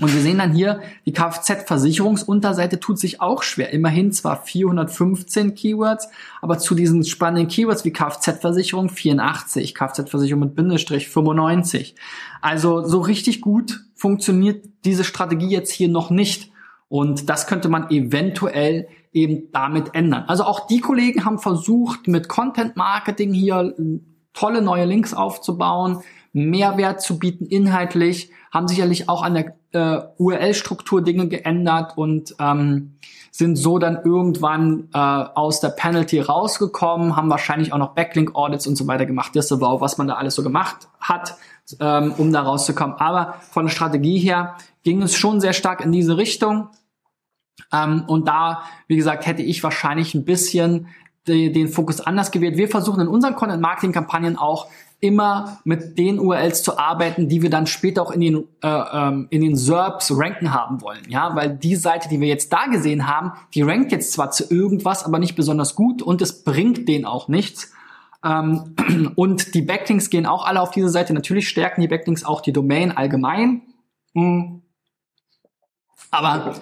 Und 0.01 0.13
wir 0.13 0.21
sehen 0.21 0.39
dann 0.39 0.51
hier, 0.51 0.81
die 1.05 1.13
Kfz-Versicherungsunterseite 1.13 2.81
tut 2.81 2.99
sich 2.99 3.21
auch 3.21 3.43
schwer. 3.43 3.71
Immerhin 3.71 4.11
zwar 4.11 4.43
415 4.43 5.55
Keywords, 5.55 6.09
aber 6.41 6.59
zu 6.59 6.75
diesen 6.75 7.05
spannenden 7.05 7.47
Keywords 7.47 7.85
wie 7.85 7.93
Kfz-Versicherung 7.93 8.89
84, 8.89 9.73
Kfz-Versicherung 9.73 10.41
mit 10.41 10.55
Bindestrich 10.55 11.07
95. 11.07 11.95
Also 12.41 12.85
so 12.85 12.99
richtig 12.99 13.39
gut 13.39 13.85
funktioniert 13.95 14.65
diese 14.83 15.05
Strategie 15.05 15.49
jetzt 15.49 15.71
hier 15.71 15.87
noch 15.87 16.09
nicht. 16.09 16.51
Und 16.89 17.29
das 17.29 17.47
könnte 17.47 17.69
man 17.69 17.89
eventuell 17.89 18.89
eben 19.15 19.51
damit 19.51 19.95
ändern. 19.95 20.25
Also 20.27 20.43
auch 20.43 20.67
die 20.67 20.81
Kollegen 20.81 21.25
haben 21.25 21.39
versucht, 21.39 22.07
mit 22.07 22.27
Content 22.27 22.75
Marketing 22.75 23.33
hier 23.33 23.73
äh, 23.77 23.99
tolle 24.33 24.61
neue 24.61 24.85
Links 24.85 25.13
aufzubauen, 25.13 26.01
Mehrwert 26.33 27.01
zu 27.01 27.17
bieten 27.17 27.45
inhaltlich, 27.45 28.29
haben 28.51 28.67
sicherlich 28.67 29.07
auch 29.07 29.23
an 29.23 29.33
der 29.33 29.55
äh, 29.71 30.05
URL-Struktur 30.17 31.01
Dinge 31.01 31.29
geändert 31.29 31.97
und 31.97 32.35
ähm, 32.39 32.97
sind 33.31 33.55
so 33.55 33.79
dann 33.79 33.99
irgendwann 34.03 34.89
äh, 34.93 34.97
aus 34.97 35.61
der 35.61 35.69
Penalty 35.69 36.19
rausgekommen, 36.19 37.15
haben 37.15 37.29
wahrscheinlich 37.29 37.71
auch 37.71 37.77
noch 37.77 37.95
Backlink-Audits 37.95 38.67
und 38.67 38.75
so 38.75 38.85
weiter 38.87 39.05
gemacht, 39.05 39.31
das 39.35 39.51
aber 39.51 39.79
was 39.79 39.97
man 39.97 40.07
da 40.07 40.15
alles 40.15 40.35
so 40.35 40.43
gemacht 40.43 40.89
hat, 40.99 41.37
ähm, 41.79 42.13
um 42.17 42.33
da 42.33 42.41
rauszukommen. 42.41 42.97
Aber 42.97 43.35
von 43.51 43.65
der 43.65 43.71
Strategie 43.71 44.19
her 44.19 44.55
ging 44.83 45.01
es 45.01 45.15
schon 45.15 45.39
sehr 45.39 45.53
stark 45.53 45.83
in 45.83 45.93
diese 45.93 46.17
Richtung. 46.17 46.69
Ähm, 47.71 48.03
und 48.07 48.27
da, 48.27 48.63
wie 48.87 48.95
gesagt, 48.95 49.25
hätte 49.25 49.41
ich 49.41 49.63
wahrscheinlich 49.63 50.13
ein 50.13 50.25
bisschen 50.25 50.87
de, 51.27 51.51
den 51.51 51.67
Fokus 51.67 52.01
anders 52.01 52.31
gewählt. 52.31 52.57
Wir 52.57 52.67
versuchen 52.67 53.01
in 53.01 53.07
unseren 53.07 53.35
Content-Marketing-Kampagnen 53.35 54.37
auch 54.37 54.67
immer 54.99 55.59
mit 55.65 55.97
den 55.97 56.19
URLs 56.19 56.63
zu 56.63 56.77
arbeiten, 56.77 57.27
die 57.27 57.41
wir 57.41 57.49
dann 57.49 57.67
später 57.67 58.01
auch 58.01 58.11
in 58.11 58.21
den 58.21 58.35
äh, 58.61 58.67
ähm, 58.67 59.27
in 59.29 59.41
den 59.41 59.55
SERPs 59.55 60.11
ranken 60.15 60.53
haben 60.53 60.81
wollen, 60.81 61.03
ja, 61.09 61.35
weil 61.35 61.49
die 61.49 61.75
Seite, 61.75 62.09
die 62.09 62.19
wir 62.21 62.27
jetzt 62.27 62.51
da 62.53 62.65
gesehen 62.67 63.07
haben, 63.07 63.33
die 63.53 63.61
rankt 63.61 63.91
jetzt 63.91 64.13
zwar 64.13 64.31
zu 64.31 64.45
irgendwas, 64.49 65.03
aber 65.03 65.19
nicht 65.19 65.35
besonders 65.35 65.75
gut 65.75 66.01
und 66.01 66.21
es 66.21 66.43
bringt 66.43 66.87
denen 66.87 67.05
auch 67.05 67.27
nichts. 67.27 67.73
Ähm, 68.23 68.75
und 69.15 69.53
die 69.53 69.61
Backlinks 69.61 70.09
gehen 70.09 70.25
auch 70.25 70.45
alle 70.45 70.61
auf 70.61 70.71
diese 70.71 70.89
Seite. 70.89 71.13
Natürlich 71.13 71.49
stärken 71.49 71.81
die 71.81 71.87
Backlinks 71.87 72.23
auch 72.23 72.41
die 72.41 72.53
Domain 72.53 72.91
allgemein. 72.91 73.61
Mhm. 74.13 74.61
Aber 76.09 76.55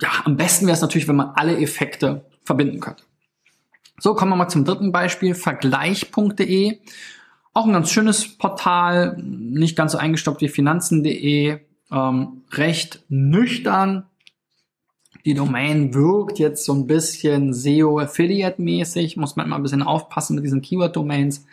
ja, 0.00 0.10
am 0.24 0.36
besten 0.36 0.66
wäre 0.66 0.74
es 0.74 0.82
natürlich, 0.82 1.08
wenn 1.08 1.16
man 1.16 1.32
alle 1.34 1.58
Effekte 1.58 2.24
verbinden 2.44 2.80
könnte. 2.80 3.04
So, 3.98 4.14
kommen 4.14 4.32
wir 4.32 4.36
mal 4.36 4.48
zum 4.48 4.64
dritten 4.64 4.92
Beispiel, 4.92 5.34
vergleich.de. 5.34 6.78
Auch 7.54 7.66
ein 7.66 7.72
ganz 7.72 7.90
schönes 7.90 8.36
Portal, 8.36 9.16
nicht 9.22 9.76
ganz 9.76 9.92
so 9.92 9.98
eingestoppt 9.98 10.42
wie 10.42 10.48
finanzen.de, 10.48 11.60
ähm, 11.90 12.42
recht 12.52 13.04
nüchtern. 13.08 14.04
Die 15.24 15.32
Domain 15.32 15.94
wirkt 15.94 16.38
jetzt 16.38 16.66
so 16.66 16.74
ein 16.74 16.86
bisschen 16.86 17.54
SEO-Affiliate-mäßig, 17.54 19.16
muss 19.16 19.36
man 19.36 19.46
immer 19.46 19.56
ein 19.56 19.62
bisschen 19.62 19.82
aufpassen 19.82 20.36
mit 20.36 20.44
diesen 20.44 20.60
Keyword-Domains. 20.60 21.46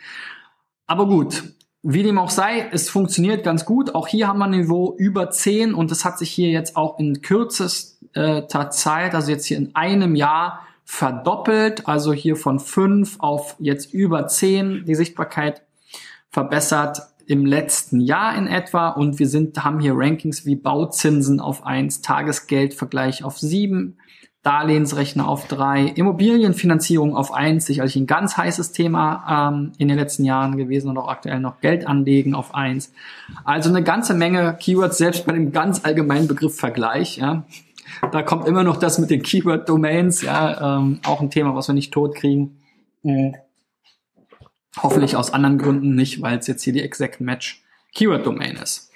Aber 0.86 1.06
gut, 1.06 1.42
wie 1.82 2.02
dem 2.02 2.18
auch 2.18 2.30
sei, 2.30 2.68
es 2.72 2.88
funktioniert 2.88 3.44
ganz 3.44 3.64
gut. 3.64 3.94
Auch 3.94 4.06
hier 4.06 4.28
haben 4.28 4.38
wir 4.38 4.44
ein 4.44 4.52
Niveau 4.52 4.94
über 4.96 5.30
10 5.30 5.74
und 5.74 5.90
es 5.90 6.04
hat 6.04 6.18
sich 6.18 6.30
hier 6.30 6.50
jetzt 6.50 6.76
auch 6.76 6.98
in 6.98 7.20
kürzest 7.20 7.93
äh, 8.14 8.46
Zeit, 8.46 9.14
also 9.14 9.30
jetzt 9.30 9.46
hier 9.46 9.56
in 9.56 9.74
einem 9.74 10.14
Jahr 10.14 10.60
verdoppelt, 10.84 11.88
also 11.88 12.12
hier 12.12 12.36
von 12.36 12.60
fünf 12.60 13.16
auf 13.18 13.56
jetzt 13.58 13.92
über 13.94 14.26
zehn 14.28 14.84
die 14.86 14.94
Sichtbarkeit 14.94 15.62
verbessert 16.30 17.00
im 17.26 17.46
letzten 17.46 18.00
Jahr 18.00 18.36
in 18.36 18.46
etwa 18.46 18.90
und 18.90 19.18
wir 19.18 19.28
sind, 19.28 19.64
haben 19.64 19.80
hier 19.80 19.94
Rankings 19.96 20.44
wie 20.44 20.56
Bauzinsen 20.56 21.40
auf 21.40 21.64
eins, 21.64 22.02
Tagesgeldvergleich 22.02 23.24
auf 23.24 23.38
sieben, 23.38 23.96
Darlehensrechner 24.42 25.26
auf 25.26 25.48
drei, 25.48 25.86
Immobilienfinanzierung 25.86 27.16
auf 27.16 27.32
eins, 27.32 27.64
sicherlich 27.64 27.96
ein 27.96 28.06
ganz 28.06 28.36
heißes 28.36 28.72
Thema 28.72 29.48
ähm, 29.50 29.72
in 29.78 29.88
den 29.88 29.96
letzten 29.96 30.24
Jahren 30.24 30.58
gewesen 30.58 30.90
und 30.90 30.98
auch 30.98 31.08
aktuell 31.08 31.40
noch 31.40 31.60
Geld 31.60 31.86
anlegen 31.86 32.34
auf 32.34 32.54
eins. 32.54 32.92
Also 33.44 33.70
eine 33.70 33.82
ganze 33.82 34.12
Menge 34.12 34.54
Keywords, 34.60 34.98
selbst 34.98 35.24
bei 35.24 35.32
dem 35.32 35.50
ganz 35.50 35.86
allgemeinen 35.86 36.28
Begriff 36.28 36.58
Vergleich, 36.58 37.16
ja, 37.16 37.44
da 38.12 38.22
kommt 38.22 38.46
immer 38.46 38.64
noch 38.64 38.76
das 38.76 38.98
mit 38.98 39.10
den 39.10 39.22
Keyword-Domains, 39.22 40.22
ja, 40.22 40.78
ähm, 40.78 41.00
auch 41.04 41.20
ein 41.20 41.30
Thema, 41.30 41.54
was 41.54 41.68
wir 41.68 41.74
nicht 41.74 41.92
tot 41.92 42.14
kriegen. 42.14 42.58
Mhm. 43.02 43.34
Hoffentlich 44.82 45.16
aus 45.16 45.32
anderen 45.32 45.58
Gründen 45.58 45.94
nicht, 45.94 46.20
weil 46.20 46.38
es 46.38 46.46
jetzt 46.46 46.62
hier 46.62 46.72
die 46.72 46.82
Exact 46.82 47.20
Match 47.20 47.62
Keyword-Domain 47.94 48.56
ist. 48.56 48.90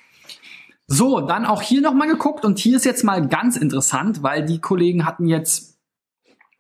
So, 0.86 1.20
dann 1.20 1.44
auch 1.44 1.62
hier 1.62 1.82
nochmal 1.82 2.08
geguckt 2.08 2.44
und 2.44 2.58
hier 2.58 2.76
ist 2.76 2.84
jetzt 2.84 3.04
mal 3.04 3.26
ganz 3.28 3.56
interessant, 3.56 4.22
weil 4.22 4.44
die 4.44 4.58
Kollegen 4.58 5.04
hatten 5.04 5.26
jetzt 5.26 5.78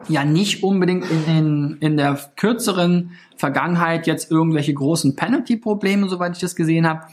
ja 0.06 0.24
nicht 0.24 0.62
unbedingt 0.62 1.10
in, 1.10 1.24
den, 1.24 1.76
in 1.80 1.96
der 1.96 2.18
kürzeren 2.36 3.12
Vergangenheit 3.36 4.06
jetzt 4.06 4.30
irgendwelche 4.30 4.74
großen 4.74 5.16
Penalty-Probleme, 5.16 6.08
soweit 6.08 6.34
ich 6.34 6.40
das 6.40 6.54
gesehen 6.54 6.86
habe, 6.86 7.06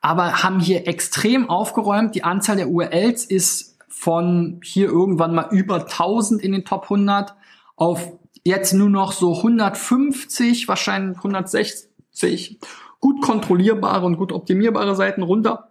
aber 0.00 0.42
haben 0.42 0.60
hier 0.60 0.86
extrem 0.86 1.50
aufgeräumt. 1.50 2.14
Die 2.14 2.24
Anzahl 2.24 2.56
der 2.56 2.68
URLs 2.68 3.24
ist 3.24 3.71
von 4.02 4.60
hier 4.64 4.88
irgendwann 4.88 5.32
mal 5.32 5.46
über 5.52 5.82
1000 5.82 6.42
in 6.42 6.50
den 6.50 6.64
Top 6.64 6.82
100 6.82 7.36
auf 7.76 8.10
jetzt 8.42 8.72
nur 8.72 8.90
noch 8.90 9.12
so 9.12 9.36
150, 9.36 10.66
wahrscheinlich 10.66 11.18
160 11.18 12.58
gut 12.98 13.22
kontrollierbare 13.22 14.04
und 14.04 14.16
gut 14.16 14.32
optimierbare 14.32 14.96
Seiten 14.96 15.22
runter. 15.22 15.68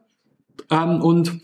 Ähm, 0.69 1.01
und 1.01 1.41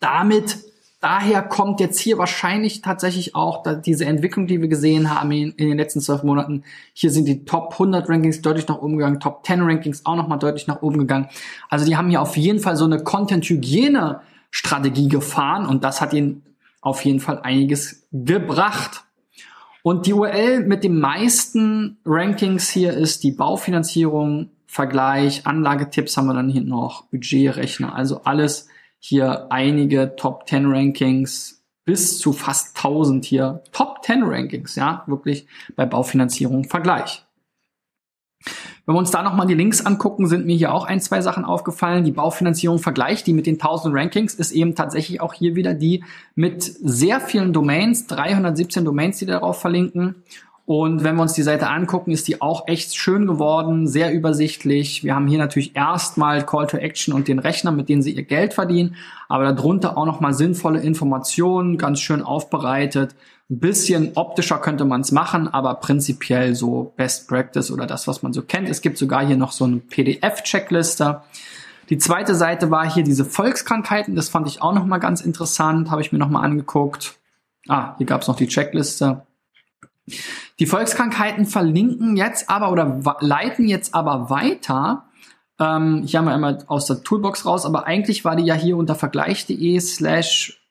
damit, 0.00 0.64
daher 1.00 1.42
kommt 1.42 1.78
jetzt 1.78 2.00
hier 2.00 2.18
wahrscheinlich 2.18 2.80
tatsächlich 2.80 3.36
auch 3.36 3.62
diese 3.80 4.04
Entwicklung, 4.06 4.48
die 4.48 4.60
wir 4.60 4.68
gesehen 4.68 5.14
haben 5.14 5.30
in, 5.30 5.52
in 5.52 5.68
den 5.68 5.78
letzten 5.78 6.00
zwölf 6.00 6.24
Monaten. 6.24 6.64
Hier 6.92 7.12
sind 7.12 7.28
die 7.28 7.44
Top 7.44 7.74
100 7.74 8.08
Rankings 8.08 8.42
deutlich 8.42 8.66
nach 8.66 8.82
oben 8.82 8.96
gegangen, 8.96 9.20
Top 9.20 9.46
10 9.46 9.60
Rankings 9.60 10.04
auch 10.06 10.16
nochmal 10.16 10.40
deutlich 10.40 10.66
nach 10.66 10.82
oben 10.82 10.98
gegangen. 10.98 11.28
Also 11.68 11.86
die 11.86 11.96
haben 11.96 12.10
hier 12.10 12.20
auf 12.20 12.36
jeden 12.36 12.58
Fall 12.58 12.74
so 12.74 12.84
eine 12.84 13.04
Content-Hygiene 13.04 14.22
Strategie 14.54 15.08
gefahren 15.08 15.66
und 15.66 15.82
das 15.82 16.00
hat 16.00 16.12
ihnen 16.12 16.42
auf 16.80 17.04
jeden 17.04 17.18
Fall 17.18 17.40
einiges 17.40 18.06
gebracht. 18.12 19.02
Und 19.82 20.06
die 20.06 20.12
URL 20.12 20.64
mit 20.64 20.84
den 20.84 21.00
meisten 21.00 21.98
Rankings 22.06 22.70
hier 22.70 22.92
ist 22.92 23.24
die 23.24 23.32
Baufinanzierung, 23.32 24.50
Vergleich, 24.68 25.44
Anlagetipps 25.44 26.16
haben 26.16 26.26
wir 26.26 26.34
dann 26.34 26.48
hier 26.48 26.62
noch, 26.62 27.06
Budgetrechner, 27.06 27.96
also 27.96 28.22
alles 28.22 28.68
hier 29.00 29.48
einige 29.50 30.14
Top 30.14 30.48
10 30.48 30.66
Rankings 30.66 31.64
bis 31.84 32.18
zu 32.18 32.32
fast 32.32 32.76
1000 32.76 33.24
hier 33.24 33.62
Top 33.72 34.04
10 34.04 34.22
Rankings, 34.22 34.76
ja, 34.76 35.02
wirklich 35.08 35.48
bei 35.74 35.84
Baufinanzierung 35.84 36.64
Vergleich. 36.64 37.23
Wenn 38.86 38.94
wir 38.94 38.98
uns 38.98 39.10
da 39.10 39.22
nochmal 39.22 39.46
die 39.46 39.54
Links 39.54 39.84
angucken, 39.84 40.26
sind 40.26 40.44
mir 40.44 40.56
hier 40.56 40.74
auch 40.74 40.84
ein, 40.84 41.00
zwei 41.00 41.22
Sachen 41.22 41.44
aufgefallen. 41.44 42.04
Die 42.04 42.12
Baufinanzierung 42.12 42.78
Vergleich, 42.78 43.24
die 43.24 43.32
mit 43.32 43.46
den 43.46 43.54
1000 43.54 43.94
Rankings, 43.94 44.34
ist 44.34 44.52
eben 44.52 44.74
tatsächlich 44.74 45.20
auch 45.20 45.32
hier 45.32 45.54
wieder 45.54 45.72
die 45.72 46.04
mit 46.34 46.62
sehr 46.62 47.20
vielen 47.20 47.52
Domains, 47.52 48.06
317 48.06 48.84
Domains, 48.84 49.18
die 49.18 49.26
darauf 49.26 49.60
verlinken. 49.60 50.16
Und 50.66 51.04
wenn 51.04 51.16
wir 51.16 51.22
uns 51.22 51.34
die 51.34 51.42
Seite 51.42 51.68
angucken, 51.68 52.10
ist 52.10 52.26
die 52.26 52.40
auch 52.40 52.68
echt 52.68 52.96
schön 52.96 53.26
geworden, 53.26 53.86
sehr 53.86 54.12
übersichtlich. 54.14 55.04
Wir 55.04 55.14
haben 55.14 55.26
hier 55.26 55.38
natürlich 55.38 55.76
erstmal 55.76 56.44
Call 56.46 56.66
to 56.66 56.78
Action 56.78 57.12
und 57.12 57.28
den 57.28 57.38
Rechner, 57.38 57.70
mit 57.70 57.90
denen 57.90 58.00
Sie 58.00 58.12
Ihr 58.12 58.22
Geld 58.22 58.54
verdienen, 58.54 58.96
aber 59.28 59.52
darunter 59.52 59.98
auch 59.98 60.06
nochmal 60.06 60.32
sinnvolle 60.32 60.80
Informationen, 60.80 61.76
ganz 61.76 62.00
schön 62.00 62.22
aufbereitet. 62.22 63.14
Ein 63.50 63.60
bisschen 63.60 64.12
optischer 64.14 64.58
könnte 64.58 64.86
man 64.86 65.02
es 65.02 65.12
machen, 65.12 65.48
aber 65.48 65.74
prinzipiell 65.74 66.54
so 66.54 66.94
Best 66.96 67.28
Practice 67.28 67.70
oder 67.70 67.86
das, 67.86 68.08
was 68.08 68.22
man 68.22 68.32
so 68.32 68.42
kennt. 68.42 68.70
Es 68.70 68.80
gibt 68.80 68.96
sogar 68.96 69.26
hier 69.26 69.36
noch 69.36 69.52
so 69.52 69.64
eine 69.64 69.76
PDF-Checkliste. 69.76 71.22
Die 71.90 71.98
zweite 71.98 72.34
Seite 72.34 72.70
war 72.70 72.90
hier 72.90 73.04
diese 73.04 73.26
Volkskrankheiten. 73.26 74.16
Das 74.16 74.30
fand 74.30 74.46
ich 74.48 74.62
auch 74.62 74.72
noch 74.72 74.86
mal 74.86 74.98
ganz 74.98 75.20
interessant. 75.20 75.90
Habe 75.90 76.00
ich 76.00 76.10
mir 76.10 76.18
noch 76.18 76.30
mal 76.30 76.40
angeguckt. 76.40 77.16
Ah, 77.68 77.94
hier 77.98 78.06
gab 78.06 78.22
es 78.22 78.28
noch 78.28 78.36
die 78.36 78.48
Checkliste. 78.48 79.26
Die 80.58 80.66
Volkskrankheiten 80.66 81.44
verlinken 81.44 82.16
jetzt 82.16 82.48
aber 82.48 82.72
oder 82.72 83.00
leiten 83.20 83.68
jetzt 83.68 83.94
aber 83.94 84.30
weiter. 84.30 85.04
Ähm, 85.58 86.02
hier 86.06 86.18
haben 86.18 86.26
wir 86.26 86.34
einmal 86.34 86.64
aus 86.66 86.86
der 86.86 87.02
Toolbox 87.02 87.46
raus, 87.46 87.64
aber 87.64 87.86
eigentlich 87.86 88.24
war 88.24 88.36
die 88.36 88.44
ja 88.44 88.54
hier 88.54 88.76
unter 88.76 88.94
vergleich.de 88.94 89.78
slash 89.80 90.63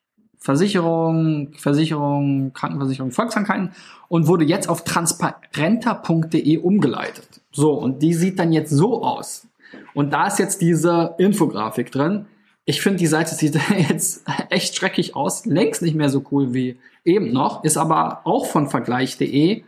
Versicherung, 0.44 1.54
Versicherung, 1.58 2.52
Krankenversicherung, 2.52 3.12
Volkskrankheiten 3.12 3.72
und 4.10 4.28
wurde 4.28 4.44
jetzt 4.44 4.68
auf 4.68 4.84
transparenter.de 4.84 6.58
umgeleitet. 6.58 7.40
So, 7.54 7.72
und 7.72 8.04
die 8.04 8.14
sieht 8.14 8.40
dann 8.40 8.52
jetzt 8.52 8.70
so 8.70 9.06
aus. 9.06 9.48
Und 9.94 10.12
da 10.12 10.28
ist 10.28 10.40
jetzt 10.40 10.60
diese 10.60 11.16
Infografik 11.18 11.94
drin. 11.94 12.26
Ich 12.66 12.82
finde, 12.82 12.98
die 12.98 13.08
Seite 13.08 13.34
sieht 13.36 13.58
jetzt 13.90 14.26
echt 14.50 14.76
schrecklich 14.76 15.16
aus. 15.16 15.46
Längst 15.46 15.82
nicht 15.82 15.96
mehr 15.96 16.10
so 16.10 16.26
cool 16.30 16.54
wie 16.54 16.78
eben 17.06 17.32
noch, 17.32 17.64
ist 17.64 17.78
aber 17.78 18.20
auch 18.26 18.46
von 18.46 18.68
vergleich.de. 18.68 19.64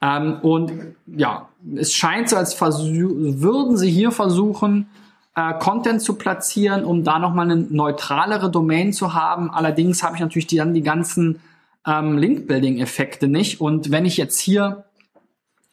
Ähm, 0.00 0.38
und 0.42 0.94
ja, 1.08 1.48
es 1.74 1.94
scheint 1.94 2.28
so, 2.28 2.36
als 2.36 2.60
würden 2.60 3.76
sie 3.76 3.90
hier 3.90 4.12
versuchen, 4.12 4.86
äh, 5.34 5.54
Content 5.58 6.02
zu 6.02 6.14
platzieren, 6.14 6.84
um 6.84 7.04
da 7.04 7.18
nochmal 7.18 7.50
eine 7.50 7.56
neutralere 7.56 8.50
Domain 8.50 8.92
zu 8.92 9.14
haben. 9.14 9.50
Allerdings 9.50 10.02
habe 10.02 10.16
ich 10.16 10.20
natürlich 10.20 10.46
dann 10.46 10.74
die 10.74 10.82
ganzen 10.82 11.40
ähm, 11.86 12.18
Link-Building-Effekte 12.18 13.28
nicht. 13.28 13.60
Und 13.60 13.90
wenn 13.90 14.04
ich 14.04 14.16
jetzt 14.16 14.38
hier 14.38 14.84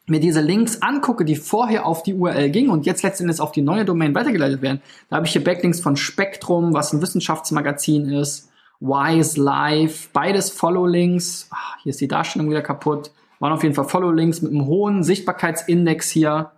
mir 0.08 0.20
diese 0.20 0.42
Links 0.42 0.82
angucke, 0.82 1.24
die 1.24 1.36
vorher 1.36 1.86
auf 1.86 2.02
die 2.04 2.16
URL 2.16 2.50
gingen 2.50 2.70
und 2.70 2.86
jetzt 2.86 3.04
letztendlich 3.04 3.40
auf 3.40 3.52
die 3.52 3.62
neue 3.62 3.86
Domain 3.86 4.16
weitergeleitet 4.16 4.62
werden, 4.62 4.82
da 5.10 5.18
habe 5.18 5.28
ich 5.28 5.34
hier 5.34 5.44
Backlinks 5.44 5.82
von 5.82 5.96
Spektrum, 5.96 6.74
was 6.74 6.94
ein 6.94 7.02
Wissenschaftsmagazin 7.02 8.10
ist, 8.10 8.50
Wise 8.80 9.40
Live, 9.42 10.10
beides 10.14 10.50
Follow-Links. 10.50 11.50
Ah, 11.52 11.76
hier 11.84 11.92
ist 11.92 12.02
die 12.02 12.08
Darstellung 12.08 12.50
wieder 12.50 12.62
kaputt. 12.62 13.12
Waren 13.40 13.54
auf 13.54 13.64
jeden 13.64 13.76
Fall 13.76 13.86
Follow-Links 13.86 14.42
mit 14.42 14.52
einem 14.52 14.66
hohen 14.66 15.04
Sichtbarkeitsindex 15.04 16.10
hier. 16.10 16.52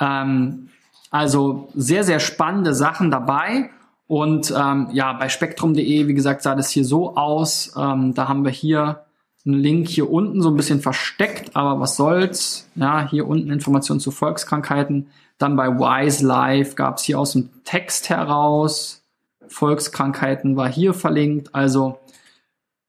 Ähm, 0.00 0.68
also 1.12 1.68
sehr, 1.74 2.02
sehr 2.02 2.18
spannende 2.18 2.74
Sachen 2.74 3.10
dabei. 3.10 3.70
Und 4.08 4.52
ähm, 4.56 4.88
ja, 4.92 5.12
bei 5.12 5.28
spektrum.de, 5.28 6.08
wie 6.08 6.14
gesagt, 6.14 6.42
sah 6.42 6.54
das 6.54 6.70
hier 6.70 6.84
so 6.84 7.16
aus. 7.16 7.74
Ähm, 7.76 8.14
da 8.14 8.28
haben 8.28 8.44
wir 8.44 8.50
hier 8.50 9.04
einen 9.44 9.58
Link 9.58 9.88
hier 9.88 10.10
unten 10.10 10.40
so 10.40 10.48
ein 10.48 10.56
bisschen 10.56 10.80
versteckt, 10.80 11.54
aber 11.54 11.80
was 11.80 11.96
soll's. 11.96 12.68
Ja, 12.74 13.08
hier 13.08 13.28
unten 13.28 13.50
Informationen 13.50 14.00
zu 14.00 14.10
Volkskrankheiten. 14.10 15.08
Dann 15.36 15.54
bei 15.54 15.68
Wise 15.68 16.26
Life 16.26 16.76
gab 16.76 16.96
es 16.96 17.04
hier 17.04 17.18
aus 17.18 17.32
dem 17.32 17.50
Text 17.64 18.08
heraus. 18.08 19.04
Volkskrankheiten 19.48 20.56
war 20.56 20.70
hier 20.70 20.94
verlinkt. 20.94 21.54
Also 21.54 21.98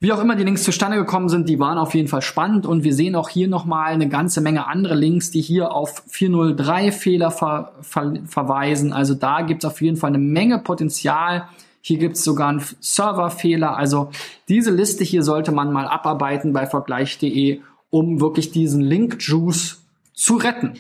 wie 0.04 0.12
auch 0.12 0.20
immer 0.20 0.36
die 0.36 0.44
Links 0.44 0.64
zustande 0.64 0.98
gekommen 0.98 1.30
sind, 1.30 1.48
die 1.48 1.60
waren 1.60 1.78
auf 1.78 1.94
jeden 1.94 2.10
Fall 2.10 2.22
spannend 2.22 2.66
und 2.66 2.84
wir 2.84 2.94
sehen 2.94 3.16
auch 3.16 3.30
hier 3.30 3.48
nochmal 3.48 3.94
eine 3.94 4.10
ganze 4.10 4.42
Menge 4.42 4.68
andere 4.68 4.96
Links, 4.96 5.32
die 5.32 5.40
hier 5.40 5.72
auf 5.72 6.04
403-Fehler 6.12 7.32
ver 7.32 7.72
ver 7.80 8.16
verweisen. 8.26 8.92
Also 8.92 9.14
da 9.14 9.44
gibt 9.44 9.64
es 9.64 9.70
auf 9.70 9.82
jeden 9.82 9.96
Fall 9.96 10.10
eine 10.10 10.18
Menge 10.18 10.60
Potenzial. 10.60 11.48
Hier 11.80 12.00
gibt 12.00 12.18
es 12.18 12.26
sogar 12.26 12.50
einen 12.50 12.62
Serverfehler. 12.82 13.78
Also 13.78 14.10
diese 14.50 14.72
Liste 14.72 15.06
hier 15.06 15.24
sollte 15.24 15.54
man 15.54 15.72
mal 15.72 15.88
abarbeiten 15.88 16.52
bei 16.52 16.66
vergleich.de, 16.66 17.62
um 17.90 18.20
wirklich 18.20 18.52
diesen 18.52 18.82
Link-Juice 18.82 19.86
zu 20.14 20.36
retten. 20.36 20.74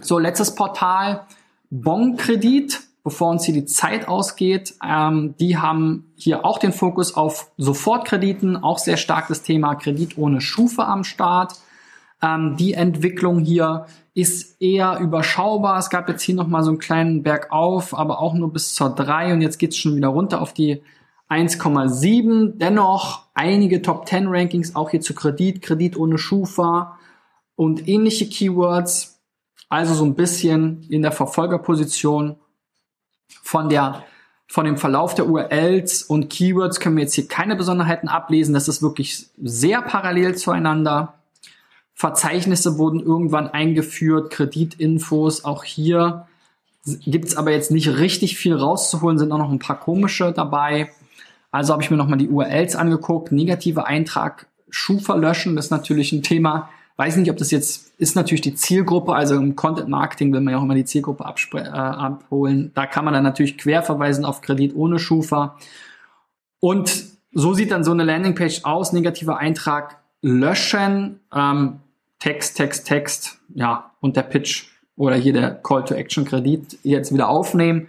So, 0.00 0.18
letztes 0.18 0.54
Portal, 0.54 1.26
Bonkredit 1.68 2.80
bevor 3.06 3.30
uns 3.30 3.44
hier 3.44 3.54
die 3.54 3.66
Zeit 3.66 4.08
ausgeht. 4.08 4.74
Ähm, 4.84 5.36
die 5.38 5.58
haben 5.58 6.10
hier 6.16 6.44
auch 6.44 6.58
den 6.58 6.72
Fokus 6.72 7.14
auf 7.14 7.52
Sofortkrediten, 7.56 8.56
auch 8.56 8.78
sehr 8.78 8.96
stark 8.96 9.28
das 9.28 9.42
Thema 9.42 9.76
Kredit 9.76 10.18
ohne 10.18 10.40
Schufe 10.40 10.84
am 10.84 11.04
Start. 11.04 11.54
Ähm, 12.20 12.56
die 12.56 12.74
Entwicklung 12.74 13.38
hier 13.38 13.86
ist 14.12 14.60
eher 14.60 14.98
überschaubar. 14.98 15.78
Es 15.78 15.88
gab 15.88 16.08
jetzt 16.08 16.22
hier 16.22 16.34
nochmal 16.34 16.64
so 16.64 16.70
einen 16.70 16.80
kleinen 16.80 17.22
Bergauf, 17.22 17.96
aber 17.96 18.18
auch 18.18 18.34
nur 18.34 18.52
bis 18.52 18.74
zur 18.74 18.90
3 18.90 19.34
und 19.34 19.40
jetzt 19.40 19.58
geht's 19.58 19.76
schon 19.76 19.94
wieder 19.94 20.08
runter 20.08 20.42
auf 20.42 20.52
die 20.52 20.82
1,7. 21.30 22.54
Dennoch 22.56 23.28
einige 23.34 23.82
Top 23.82 24.08
10 24.08 24.26
Rankings 24.26 24.74
auch 24.74 24.90
hier 24.90 25.00
zu 25.00 25.14
Kredit, 25.14 25.62
Kredit 25.62 25.96
ohne 25.96 26.18
Schufa 26.18 26.98
und 27.54 27.86
ähnliche 27.86 28.28
Keywords. 28.28 29.22
Also 29.68 29.94
so 29.94 30.04
ein 30.04 30.16
bisschen 30.16 30.82
in 30.90 31.02
der 31.02 31.12
Verfolgerposition 31.12 32.40
von 33.46 33.68
der 33.68 34.04
von 34.48 34.64
dem 34.64 34.76
Verlauf 34.76 35.14
der 35.14 35.28
URLs 35.28 36.04
und 36.04 36.30
Keywords 36.30 36.78
können 36.78 36.96
wir 36.96 37.02
jetzt 37.02 37.14
hier 37.14 37.26
keine 37.26 37.56
Besonderheiten 37.56 38.06
ablesen. 38.06 38.54
Das 38.54 38.68
ist 38.68 38.80
wirklich 38.80 39.26
sehr 39.42 39.82
parallel 39.82 40.36
zueinander. 40.36 41.14
Verzeichnisse 41.94 42.78
wurden 42.78 43.00
irgendwann 43.00 43.48
eingeführt, 43.48 44.30
Kreditinfos 44.30 45.44
auch 45.44 45.64
hier. 45.64 46.28
Gibt 46.84 47.24
es 47.24 47.36
aber 47.36 47.50
jetzt 47.50 47.72
nicht 47.72 47.88
richtig 47.88 48.36
viel 48.36 48.54
rauszuholen, 48.54 49.18
sind 49.18 49.32
auch 49.32 49.38
noch 49.38 49.50
ein 49.50 49.58
paar 49.58 49.80
komische 49.80 50.32
dabei. 50.32 50.92
Also 51.50 51.72
habe 51.72 51.82
ich 51.82 51.90
mir 51.90 51.96
nochmal 51.96 52.18
die 52.18 52.28
URLs 52.28 52.76
angeguckt. 52.76 53.32
Negativer 53.32 53.88
Eintrag, 53.88 54.46
Schufa 54.70 55.16
löschen, 55.16 55.56
das 55.56 55.66
ist 55.66 55.70
natürlich 55.72 56.12
ein 56.12 56.22
Thema, 56.22 56.68
Weiß 56.96 57.16
nicht, 57.16 57.30
ob 57.30 57.36
das 57.36 57.50
jetzt 57.50 57.92
ist 57.98 58.16
natürlich 58.16 58.40
die 58.40 58.54
Zielgruppe, 58.54 59.14
also 59.14 59.36
im 59.36 59.54
Content 59.54 59.88
Marketing 59.88 60.32
will 60.32 60.40
man 60.40 60.52
ja 60.52 60.58
auch 60.58 60.62
immer 60.62 60.74
die 60.74 60.84
Zielgruppe 60.84 61.24
äh, 61.24 61.58
abholen. 61.58 62.70
Da 62.74 62.86
kann 62.86 63.04
man 63.04 63.12
dann 63.12 63.22
natürlich 63.22 63.58
quer 63.58 63.82
verweisen 63.82 64.24
auf 64.24 64.40
Kredit 64.40 64.74
ohne 64.74 64.98
Schufa. 64.98 65.56
Und 66.60 67.04
so 67.32 67.52
sieht 67.52 67.70
dann 67.70 67.84
so 67.84 67.92
eine 67.92 68.04
Landingpage 68.04 68.64
aus, 68.64 68.92
negativer 68.92 69.38
Eintrag 69.38 69.98
löschen, 70.22 71.20
ähm, 71.34 71.80
Text, 72.18 72.56
Text, 72.56 72.86
Text, 72.86 73.38
ja, 73.54 73.90
und 74.00 74.16
der 74.16 74.22
Pitch 74.22 74.68
oder 74.96 75.16
hier 75.16 75.34
der 75.34 75.50
Call 75.50 75.84
to 75.84 75.94
Action 75.94 76.24
Kredit 76.24 76.78
jetzt 76.82 77.12
wieder 77.12 77.28
aufnehmen. 77.28 77.88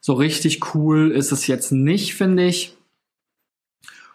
So 0.00 0.14
richtig 0.14 0.74
cool 0.74 1.12
ist 1.12 1.30
es 1.30 1.46
jetzt 1.46 1.70
nicht, 1.70 2.14
finde 2.14 2.46
ich 2.46 2.76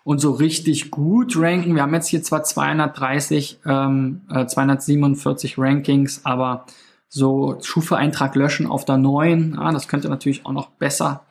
und 0.05 0.19
so 0.19 0.31
richtig 0.31 0.91
gut 0.91 1.35
ranken. 1.35 1.75
Wir 1.75 1.81
haben 1.81 1.93
jetzt 1.95 2.07
hier 2.07 2.21
zwar 2.21 2.43
230, 2.43 3.59
ähm, 3.65 4.21
äh, 4.29 4.45
247 4.45 5.57
Rankings, 5.57 6.21
aber 6.23 6.65
so 7.09 7.57
Schufa-Eintrag 7.61 8.35
löschen 8.35 8.67
auf 8.67 8.85
der 8.85 8.97
neuen, 8.97 9.55
ja, 9.55 9.71
das 9.71 9.87
könnte 9.87 10.07
natürlich 10.07 10.45
auch 10.45 10.51
noch 10.51 10.69
besser 10.69 11.25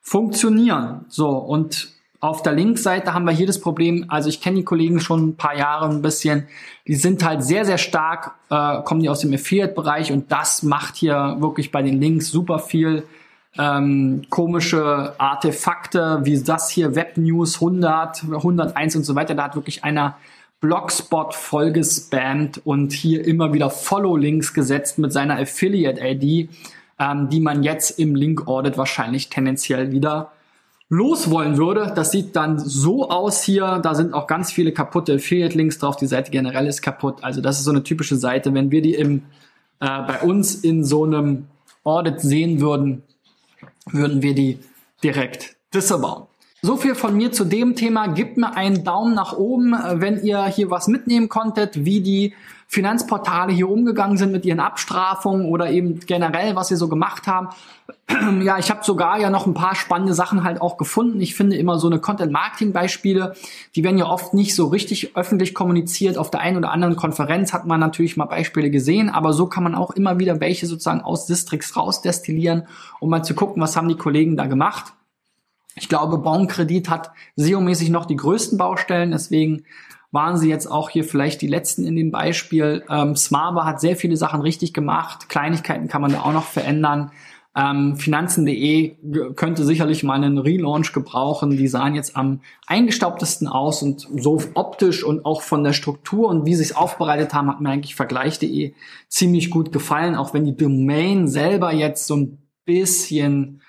funktionieren. 0.00 1.04
So, 1.08 1.28
und 1.28 1.88
auf 2.20 2.40
der 2.40 2.54
Linkseite 2.54 3.12
haben 3.12 3.26
wir 3.26 3.32
hier 3.32 3.46
das 3.46 3.60
Problem, 3.60 4.06
also 4.08 4.30
ich 4.30 4.40
kenne 4.40 4.56
die 4.56 4.64
Kollegen 4.64 5.00
schon 5.00 5.28
ein 5.28 5.36
paar 5.36 5.58
Jahre 5.58 5.86
ein 5.90 6.00
bisschen, 6.00 6.46
die 6.88 6.94
sind 6.94 7.22
halt 7.22 7.44
sehr, 7.44 7.66
sehr 7.66 7.76
stark, 7.76 8.36
äh, 8.48 8.80
kommen 8.84 9.02
die 9.02 9.10
aus 9.10 9.20
dem 9.20 9.34
Affiliate-Bereich 9.34 10.12
und 10.12 10.32
das 10.32 10.62
macht 10.62 10.96
hier 10.96 11.36
wirklich 11.40 11.70
bei 11.70 11.82
den 11.82 12.00
Links 12.00 12.30
super 12.30 12.58
viel 12.58 13.02
ähm, 13.58 14.22
komische 14.30 15.14
Artefakte, 15.18 16.20
wie 16.24 16.42
das 16.42 16.70
hier, 16.70 16.94
Web 16.94 17.16
News 17.16 17.56
100, 17.56 18.24
101 18.24 18.96
und 18.96 19.04
so 19.04 19.14
weiter. 19.14 19.34
Da 19.34 19.44
hat 19.44 19.54
wirklich 19.54 19.84
einer 19.84 20.16
Blogspot 20.60 21.34
voll 21.34 21.72
gespammt 21.72 22.60
und 22.64 22.92
hier 22.92 23.26
immer 23.26 23.52
wieder 23.52 23.70
Follow-Links 23.70 24.54
gesetzt 24.54 24.98
mit 24.98 25.12
seiner 25.12 25.38
Affiliate-ID, 25.38 26.48
ähm, 26.98 27.28
die 27.28 27.40
man 27.40 27.62
jetzt 27.62 27.98
im 27.98 28.14
Link-Audit 28.14 28.78
wahrscheinlich 28.78 29.28
tendenziell 29.28 29.92
wieder 29.92 30.32
loswollen 30.88 31.56
würde. 31.58 31.92
Das 31.94 32.10
sieht 32.10 32.34
dann 32.36 32.58
so 32.58 33.10
aus 33.10 33.42
hier. 33.42 33.78
Da 33.82 33.94
sind 33.94 34.14
auch 34.14 34.26
ganz 34.26 34.52
viele 34.52 34.72
kaputte 34.72 35.14
Affiliate-Links 35.14 35.78
drauf. 35.78 35.96
Die 35.96 36.06
Seite 36.06 36.30
generell 36.30 36.66
ist 36.66 36.82
kaputt. 36.82 37.22
Also 37.22 37.40
das 37.40 37.58
ist 37.58 37.64
so 37.64 37.70
eine 37.70 37.82
typische 37.82 38.16
Seite. 38.16 38.52
Wenn 38.54 38.70
wir 38.70 38.82
die 38.82 38.94
im, 38.94 39.22
äh, 39.80 40.02
bei 40.06 40.20
uns 40.22 40.54
in 40.54 40.84
so 40.84 41.04
einem 41.04 41.46
Audit 41.84 42.20
sehen 42.20 42.60
würden, 42.60 43.02
würden 43.90 44.22
wir 44.22 44.34
die 44.34 44.58
direkt 45.02 45.56
disavowen. 45.72 46.26
So 46.62 46.78
viel 46.78 46.94
von 46.94 47.14
mir 47.14 47.30
zu 47.30 47.44
dem 47.44 47.76
Thema. 47.76 48.06
Gebt 48.06 48.38
mir 48.38 48.56
einen 48.56 48.84
Daumen 48.84 49.14
nach 49.14 49.34
oben, 49.34 49.74
äh, 49.74 50.00
wenn 50.00 50.22
ihr 50.22 50.46
hier 50.46 50.70
was 50.70 50.88
mitnehmen 50.88 51.28
konntet, 51.28 51.84
wie 51.84 52.00
die 52.00 52.34
Finanzportale 52.74 53.52
hier 53.52 53.70
umgegangen 53.70 54.16
sind 54.16 54.32
mit 54.32 54.44
ihren 54.44 54.58
Abstrafungen 54.58 55.46
oder 55.46 55.70
eben 55.70 56.00
generell, 56.00 56.56
was 56.56 56.68
sie 56.68 56.76
so 56.76 56.88
gemacht 56.88 57.26
haben. 57.26 57.48
Ja, 58.42 58.58
ich 58.58 58.70
habe 58.70 58.84
sogar 58.84 59.18
ja 59.18 59.30
noch 59.30 59.46
ein 59.46 59.54
paar 59.54 59.74
spannende 59.74 60.14
Sachen 60.14 60.44
halt 60.44 60.60
auch 60.60 60.76
gefunden. 60.76 61.20
Ich 61.20 61.34
finde 61.34 61.56
immer 61.56 61.78
so 61.78 61.86
eine 61.86 62.00
Content-Marketing-Beispiele, 62.00 63.34
die 63.74 63.84
werden 63.84 63.98
ja 63.98 64.06
oft 64.06 64.34
nicht 64.34 64.54
so 64.54 64.66
richtig 64.66 65.16
öffentlich 65.16 65.54
kommuniziert. 65.54 66.18
Auf 66.18 66.30
der 66.30 66.40
einen 66.40 66.56
oder 66.56 66.70
anderen 66.70 66.96
Konferenz 66.96 67.52
hat 67.52 67.66
man 67.66 67.80
natürlich 67.80 68.16
mal 68.16 68.26
Beispiele 68.26 68.70
gesehen, 68.70 69.08
aber 69.08 69.32
so 69.32 69.46
kann 69.46 69.62
man 69.64 69.74
auch 69.74 69.90
immer 69.92 70.18
wieder 70.18 70.40
welche 70.40 70.66
sozusagen 70.66 71.00
aus 71.00 71.26
Districts 71.26 71.76
rausdestillieren, 71.76 72.66
um 73.00 73.10
mal 73.10 73.22
zu 73.22 73.34
gucken, 73.34 73.62
was 73.62 73.76
haben 73.76 73.88
die 73.88 73.96
Kollegen 73.96 74.36
da 74.36 74.46
gemacht. 74.46 74.92
Ich 75.76 75.88
glaube, 75.88 76.18
Baunkredit 76.18 76.88
hat 76.88 77.10
SEO-mäßig 77.36 77.90
noch 77.90 78.06
die 78.06 78.16
größten 78.16 78.58
Baustellen, 78.58 79.10
deswegen 79.10 79.64
waren 80.14 80.36
sie 80.38 80.48
jetzt 80.48 80.66
auch 80.66 80.90
hier 80.90 81.04
vielleicht 81.04 81.42
die 81.42 81.48
letzten 81.48 81.84
in 81.84 81.96
dem 81.96 82.12
Beispiel. 82.12 82.84
Ähm, 82.88 83.16
Smava 83.16 83.66
hat 83.66 83.80
sehr 83.80 83.96
viele 83.96 84.16
Sachen 84.16 84.40
richtig 84.40 84.72
gemacht. 84.72 85.28
Kleinigkeiten 85.28 85.88
kann 85.88 86.00
man 86.00 86.12
da 86.12 86.20
auch 86.20 86.32
noch 86.32 86.46
verändern. 86.46 87.10
Ähm, 87.56 87.96
Finanzen.de 87.96 88.96
könnte 89.34 89.64
sicherlich 89.64 90.04
mal 90.04 90.14
einen 90.14 90.38
Relaunch 90.38 90.92
gebrauchen. 90.92 91.50
Die 91.50 91.66
sahen 91.66 91.96
jetzt 91.96 92.16
am 92.16 92.40
eingestaubtesten 92.66 93.48
aus 93.48 93.82
und 93.82 94.08
so 94.16 94.40
optisch 94.54 95.04
und 95.04 95.24
auch 95.24 95.42
von 95.42 95.64
der 95.64 95.72
Struktur 95.72 96.28
und 96.28 96.46
wie 96.46 96.54
sie 96.54 96.62
es 96.62 96.76
aufbereitet 96.76 97.34
haben, 97.34 97.48
hat 97.48 97.60
mir 97.60 97.70
eigentlich 97.70 97.96
Vergleich.de 97.96 98.72
ziemlich 99.08 99.50
gut 99.50 99.72
gefallen, 99.72 100.14
auch 100.14 100.32
wenn 100.32 100.44
die 100.44 100.56
Domain 100.56 101.26
selber 101.26 101.72
jetzt 101.72 102.06
so 102.06 102.16
ein 102.16 102.38
bisschen 102.64 103.62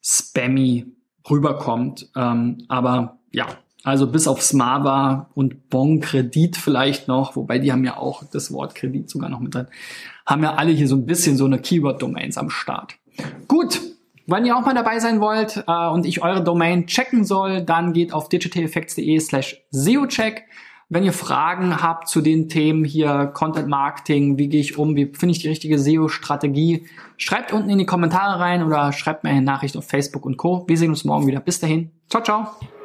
spammy 0.00 0.86
rüberkommt. 1.28 2.08
Ähm, 2.16 2.64
aber 2.68 3.18
ja, 3.32 3.46
also 3.88 4.06
bis 4.06 4.28
auf 4.28 4.42
Smava 4.42 5.30
und 5.34 5.68
Bon 5.70 6.00
Kredit 6.00 6.56
vielleicht 6.56 7.08
noch, 7.08 7.36
wobei 7.36 7.58
die 7.58 7.72
haben 7.72 7.84
ja 7.84 7.96
auch 7.96 8.22
das 8.30 8.52
Wort 8.52 8.74
Kredit 8.74 9.10
sogar 9.10 9.28
noch 9.30 9.40
mit 9.40 9.54
drin, 9.54 9.66
haben 10.26 10.42
ja 10.42 10.54
alle 10.54 10.72
hier 10.72 10.88
so 10.88 10.96
ein 10.96 11.06
bisschen 11.06 11.36
so 11.36 11.46
eine 11.46 11.58
Keyword-Domains 11.58 12.38
am 12.38 12.50
Start. 12.50 12.94
Gut, 13.48 13.80
wenn 14.26 14.44
ihr 14.44 14.56
auch 14.56 14.64
mal 14.64 14.74
dabei 14.74 14.98
sein 14.98 15.20
wollt 15.20 15.64
äh, 15.66 15.88
und 15.88 16.04
ich 16.04 16.22
eure 16.22 16.44
Domain 16.44 16.86
checken 16.86 17.24
soll, 17.24 17.62
dann 17.62 17.94
geht 17.94 18.12
auf 18.12 18.28
digitaleffects.de 18.28 19.18
slash 19.20 19.64
SEOcheck. 19.70 20.44
Wenn 20.90 21.04
ihr 21.04 21.12
Fragen 21.12 21.82
habt 21.82 22.08
zu 22.08 22.20
den 22.20 22.48
Themen 22.48 22.84
hier, 22.84 23.26
Content 23.34 23.68
Marketing, 23.68 24.38
wie 24.38 24.48
gehe 24.48 24.60
ich 24.60 24.78
um, 24.78 24.96
wie 24.96 25.12
finde 25.12 25.32
ich 25.32 25.40
die 25.40 25.48
richtige 25.48 25.78
SEO-Strategie, 25.78 26.86
schreibt 27.18 27.52
unten 27.52 27.68
in 27.68 27.78
die 27.78 27.86
Kommentare 27.86 28.40
rein 28.40 28.62
oder 28.62 28.92
schreibt 28.92 29.24
mir 29.24 29.30
eine 29.30 29.42
Nachricht 29.42 29.76
auf 29.76 29.86
Facebook 29.86 30.24
und 30.24 30.38
Co. 30.38 30.64
Wir 30.66 30.78
sehen 30.78 30.90
uns 30.90 31.04
morgen 31.04 31.26
wieder. 31.26 31.40
Bis 31.40 31.60
dahin. 31.60 31.90
Ciao, 32.08 32.22
ciao. 32.22 32.77